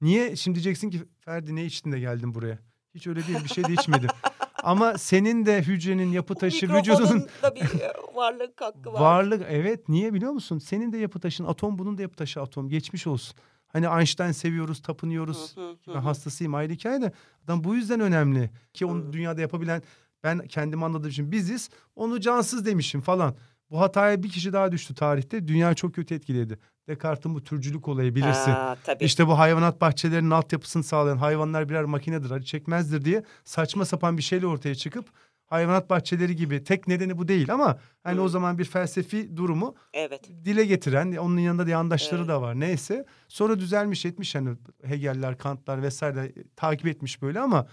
Niye 0.00 0.36
şimdi 0.36 0.54
diyeceksin 0.54 0.90
ki 0.90 1.02
Ferdi 1.20 1.56
ne 1.56 1.64
içtin 1.64 1.92
de 1.92 2.00
geldin 2.00 2.34
buraya? 2.34 2.58
Hiç 2.94 3.06
öyle 3.06 3.26
değil, 3.26 3.44
bir 3.44 3.48
şey 3.48 3.64
de 3.64 3.72
içmedim. 3.72 4.08
Ama 4.62 4.98
senin 4.98 5.46
de 5.46 5.62
hücrenin 5.62 6.12
yapı 6.12 6.34
taşı, 6.34 6.68
vücudunun 6.74 7.26
da 7.42 7.54
bir 7.54 7.60
e, 7.80 7.92
varlık 8.14 8.60
hakkı 8.60 8.92
var. 8.92 9.00
varlık 9.00 9.42
evet 9.48 9.88
niye 9.88 10.14
biliyor 10.14 10.32
musun? 10.32 10.58
Senin 10.58 10.92
de 10.92 10.98
yapı 10.98 11.20
taşın 11.20 11.44
atom, 11.44 11.78
bunun 11.78 11.98
da 11.98 12.02
yapı 12.02 12.16
taşı 12.16 12.40
atom. 12.42 12.68
Geçmiş 12.68 13.06
olsun. 13.06 13.36
Hani 13.68 13.86
Einstein 13.86 14.32
seviyoruz, 14.32 14.82
tapınıyoruz. 14.82 15.56
Hı 15.56 15.60
hı, 15.70 15.76
Ben 15.88 15.92
hı 15.92 15.98
hastasıyım 15.98 16.54
ayrı 16.54 16.72
hikaye 16.72 17.02
de 17.02 17.12
adam 17.44 17.64
bu 17.64 17.74
yüzden 17.74 18.00
önemli 18.00 18.50
ki 18.74 18.86
onu 18.86 19.12
dünyada 19.12 19.40
yapabilen 19.40 19.82
ben 20.24 20.46
kendimi 20.46 20.84
anladığım 20.84 21.10
için 21.10 21.32
biziz 21.32 21.70
onu 21.96 22.20
cansız 22.20 22.66
demişim 22.66 23.00
falan. 23.00 23.36
Bu 23.70 23.80
hataya 23.80 24.22
bir 24.22 24.28
kişi 24.28 24.52
daha 24.52 24.72
düştü 24.72 24.94
tarihte. 24.94 25.48
Dünya 25.48 25.74
çok 25.74 25.94
kötü 25.94 26.14
etkiledi. 26.14 26.58
Descartes'in 26.88 27.34
bu 27.34 27.44
türcülük 27.44 27.88
olayı 27.88 28.14
bilirsin. 28.14 28.50
Ha, 28.50 28.76
tabii. 28.84 29.04
İşte 29.04 29.26
bu 29.26 29.38
hayvanat 29.38 29.80
bahçelerinin 29.80 30.30
altyapısını 30.30 30.82
sağlayan 30.82 31.16
hayvanlar 31.16 31.68
birer 31.68 31.84
makinedir 31.84 32.30
acı 32.30 32.44
çekmezdir 32.46 33.04
diye 33.04 33.22
saçma 33.44 33.84
sapan 33.84 34.16
bir 34.16 34.22
şeyle 34.22 34.46
ortaya 34.46 34.74
çıkıp 34.74 35.08
hayvanat 35.46 35.90
bahçeleri 35.90 36.36
gibi 36.36 36.64
tek 36.64 36.88
nedeni 36.88 37.18
bu 37.18 37.28
değil 37.28 37.52
ama 37.52 37.78
hani 38.02 38.18
Hı. 38.18 38.22
o 38.22 38.28
zaman 38.28 38.58
bir 38.58 38.64
felsefi 38.64 39.36
durumu 39.36 39.74
Evet. 39.92 40.28
dile 40.44 40.64
getiren 40.64 41.16
onun 41.16 41.38
yanında 41.38 41.66
da 41.66 41.70
yandaşları 41.70 42.20
Evet. 42.20 42.28
da 42.28 42.42
var 42.42 42.60
neyse 42.60 43.04
sonra 43.28 43.58
düzelmiş 43.58 44.06
etmiş 44.06 44.34
hani 44.34 44.50
Hegel'ler 44.84 45.38
Kantlar 45.38 45.82
vesaire 45.82 46.20
e, 46.24 46.32
takip 46.56 46.86
etmiş 46.86 47.22
böyle 47.22 47.40
ama 47.40 47.66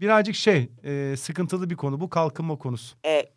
birazcık 0.00 0.34
şey 0.34 0.70
e, 0.84 1.14
sıkıntılı 1.16 1.70
bir 1.70 1.76
konu 1.76 2.00
bu 2.00 2.10
kalkınma 2.10 2.56
konusu. 2.58 2.96
E, 3.06 3.30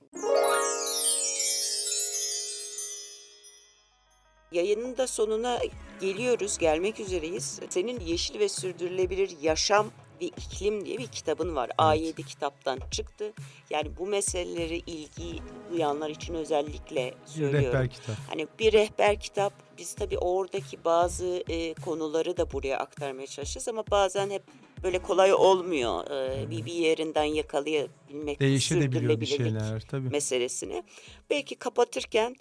Yayının 4.53 4.97
da 4.97 5.07
sonuna 5.07 5.59
geliyoruz, 6.01 6.57
gelmek 6.57 6.99
üzereyiz. 6.99 7.59
Senin 7.69 7.99
Yeşil 7.99 8.39
ve 8.39 8.49
Sürdürülebilir 8.49 9.37
Yaşam 9.41 9.87
ve 10.21 10.25
İklim 10.25 10.85
diye 10.85 10.97
bir 10.97 11.07
kitabın 11.07 11.55
var. 11.55 11.69
A7 11.77 12.25
kitaptan 12.25 12.79
çıktı. 12.91 13.33
Yani 13.69 13.91
bu 13.99 14.07
meseleleri 14.07 14.77
ilgi 14.77 15.41
duyanlar 15.71 16.09
için 16.09 16.33
özellikle 16.33 17.13
söylüyorum. 17.25 17.67
rehber 17.67 17.89
kitap. 17.89 18.15
Hani 18.29 18.47
bir 18.59 18.73
rehber 18.73 19.19
kitap. 19.19 19.53
Biz 19.77 19.93
tabii 19.93 20.17
oradaki 20.17 20.83
bazı 20.85 21.43
e, 21.49 21.73
konuları 21.73 22.37
da 22.37 22.51
buraya 22.51 22.77
aktarmaya 22.77 23.27
çalışacağız 23.27 23.67
ama 23.67 23.83
bazen 23.91 24.29
hep 24.29 24.43
böyle 24.83 24.99
kolay 24.99 25.33
olmuyor. 25.33 26.11
E, 26.11 26.49
bir, 26.49 26.65
bir 26.65 26.73
yerinden 26.73 27.23
yakalayabilmek, 27.23 28.37
sürdürülebilirlik 28.61 29.27
şeyler 29.27 29.81
tabii. 29.81 30.09
meselesini. 30.09 30.83
Belki 31.29 31.55
kapatırken 31.55 32.35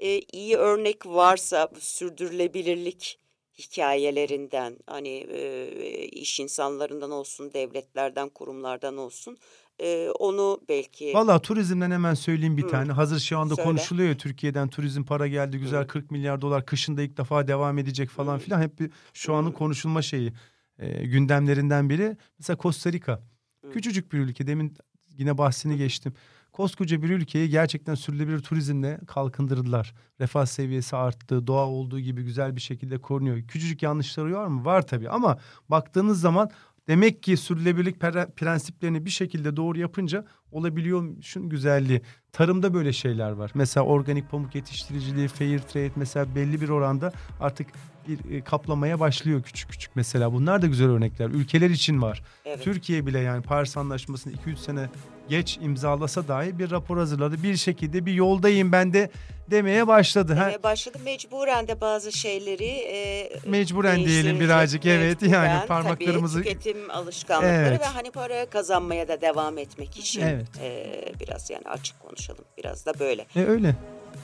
e, 0.00 0.18
iyi 0.18 0.56
örnek 0.56 1.06
varsa 1.06 1.68
sürdürülebilirlik 1.80 3.18
hikayelerinden 3.58 4.76
hani 4.86 5.26
e, 5.30 5.68
iş 6.06 6.40
insanlarından 6.40 7.10
olsun, 7.10 7.52
devletlerden, 7.52 8.28
kurumlardan 8.28 8.96
olsun 8.96 9.38
e, 9.78 10.08
onu 10.18 10.60
belki 10.68 11.14
Valla 11.14 11.38
turizmden 11.42 11.90
hemen 11.90 12.14
söyleyeyim 12.14 12.56
bir 12.56 12.62
Hı. 12.62 12.68
tane. 12.68 12.92
Hazır 12.92 13.20
şu 13.20 13.38
anda 13.38 13.54
Söyle. 13.54 13.68
konuşuluyor 13.68 14.08
ya 14.08 14.16
Türkiye'den 14.16 14.68
turizm 14.68 15.04
para 15.04 15.26
geldi 15.26 15.58
güzel 15.58 15.82
Hı. 15.82 15.86
40 15.86 16.10
milyar 16.10 16.40
dolar 16.40 16.66
kışında 16.66 17.02
ilk 17.02 17.16
defa 17.16 17.48
devam 17.48 17.78
edecek 17.78 18.10
falan 18.10 18.34
Hı. 18.34 18.38
filan. 18.38 18.60
Hep 18.62 18.80
bir, 18.80 18.90
şu 19.14 19.34
anın 19.34 19.50
Hı. 19.50 19.54
konuşulma 19.54 20.02
şeyi 20.02 20.32
e, 20.78 21.06
gündemlerinden 21.06 21.90
biri. 21.90 22.16
Mesela 22.38 22.56
Costa 22.56 22.92
Rica. 22.92 23.22
Hı. 23.64 23.70
Küçücük 23.70 24.12
bir 24.12 24.18
ülke 24.18 24.46
demin 24.46 24.76
yine 25.18 25.38
bahsini 25.38 25.76
geçtim. 25.76 26.14
Koskoca 26.56 27.02
bir 27.02 27.10
ülkeyi 27.10 27.48
gerçekten 27.48 27.94
sürdürülebilir 27.94 28.38
turizmle 28.38 29.00
kalkındırdılar. 29.06 29.94
Refah 30.20 30.46
seviyesi 30.46 30.96
arttı. 30.96 31.46
Doğa 31.46 31.66
olduğu 31.66 32.00
gibi 32.00 32.22
güzel 32.22 32.56
bir 32.56 32.60
şekilde 32.60 32.98
korunuyor. 32.98 33.42
Küçücük 33.42 33.82
yanlışları 33.82 34.34
var 34.34 34.46
mı? 34.46 34.64
Var 34.64 34.86
tabii 34.86 35.10
ama 35.10 35.38
baktığınız 35.68 36.20
zaman 36.20 36.50
demek 36.88 37.22
ki 37.22 37.36
sürdürülebilirlik 37.36 37.96
pre- 37.96 38.30
prensiplerini 38.30 39.04
bir 39.04 39.10
şekilde 39.10 39.56
doğru 39.56 39.78
yapınca 39.78 40.24
olabiliyor 40.52 41.22
şunun 41.22 41.48
güzelliği. 41.48 42.02
Tarımda 42.36 42.74
böyle 42.74 42.92
şeyler 42.92 43.30
var. 43.30 43.50
Mesela 43.54 43.86
organik 43.86 44.30
pamuk 44.30 44.54
yetiştiriciliği, 44.54 45.28
fair 45.28 45.58
trade 45.58 45.90
mesela 45.96 46.34
belli 46.34 46.60
bir 46.60 46.68
oranda 46.68 47.12
artık 47.40 47.66
bir 48.08 48.36
e, 48.36 48.40
kaplamaya 48.44 49.00
başlıyor 49.00 49.42
küçük 49.42 49.70
küçük 49.70 49.96
mesela. 49.96 50.32
Bunlar 50.32 50.62
da 50.62 50.66
güzel 50.66 50.88
örnekler. 50.88 51.28
Ülkeler 51.28 51.70
için 51.70 52.02
var. 52.02 52.22
evet. 52.44 52.62
Türkiye 52.64 53.06
bile 53.06 53.18
yani 53.18 53.42
Paris 53.42 53.76
Anlaşması'nı 53.76 54.32
2-3 54.32 54.56
sene 54.56 54.88
geç 55.28 55.58
imzalasa 55.62 56.28
dahi 56.28 56.58
bir 56.58 56.70
rapor 56.70 56.98
hazırladı. 56.98 57.42
Bir 57.42 57.56
şekilde 57.56 58.06
bir 58.06 58.12
yoldayım 58.12 58.72
ben 58.72 58.92
de 58.92 59.10
demeye 59.50 59.86
başladı. 59.86 60.34
Ha, 60.34 60.40
demeye 60.44 60.62
başladı. 60.62 60.98
Mecburen 61.04 61.68
de 61.68 61.80
bazı 61.80 62.12
şeyleri 62.12 62.64
e, 62.66 63.30
Mecburen 63.46 64.04
diyelim 64.04 64.40
birazcık, 64.40 64.86
evet. 64.86 65.22
Mecburen, 65.22 65.44
Yani 65.48 65.66
parmaklarımızı- 65.66 66.42
tabii, 66.42 66.48
tüketim 66.58 66.90
alışkanlıkları 66.90 67.54
Evet. 67.68 67.80
ve 67.80 67.84
hani 67.84 68.10
para 68.10 68.46
kazanmaya 68.46 69.08
da 69.08 69.20
devam 69.20 69.58
etmek 69.58 69.96
için 69.98 70.20
Evet. 70.22 70.46
e, 70.62 71.12
biraz 71.20 71.50
yani 71.50 71.64
açık 71.64 72.04
konuşalım. 72.26 72.44
Biraz 72.58 72.86
da 72.86 72.98
böyle. 72.98 73.26
E, 73.36 73.44
öyle. 73.44 73.74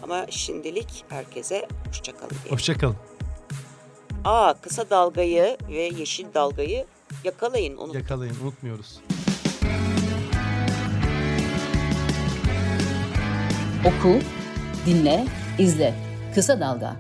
Ama 0.03 0.27
şimdilik 0.31 1.05
herkese 1.09 1.69
hoşçakalın 1.89 2.31
diyelim. 2.31 2.53
Hoşçakalın. 2.53 2.97
Aa 4.25 4.55
kısa 4.55 4.91
dalgayı 4.91 5.57
ve 5.69 5.83
yeşil 5.83 6.27
dalgayı 6.35 6.85
yakalayın. 7.25 7.77
Onu 7.77 7.97
Yakalayın 7.97 8.35
unutmuyoruz. 8.43 9.01
Oku, 13.87 14.19
dinle, 14.87 15.27
izle. 15.59 15.95
Kısa 16.35 16.61
Dalga. 16.61 16.97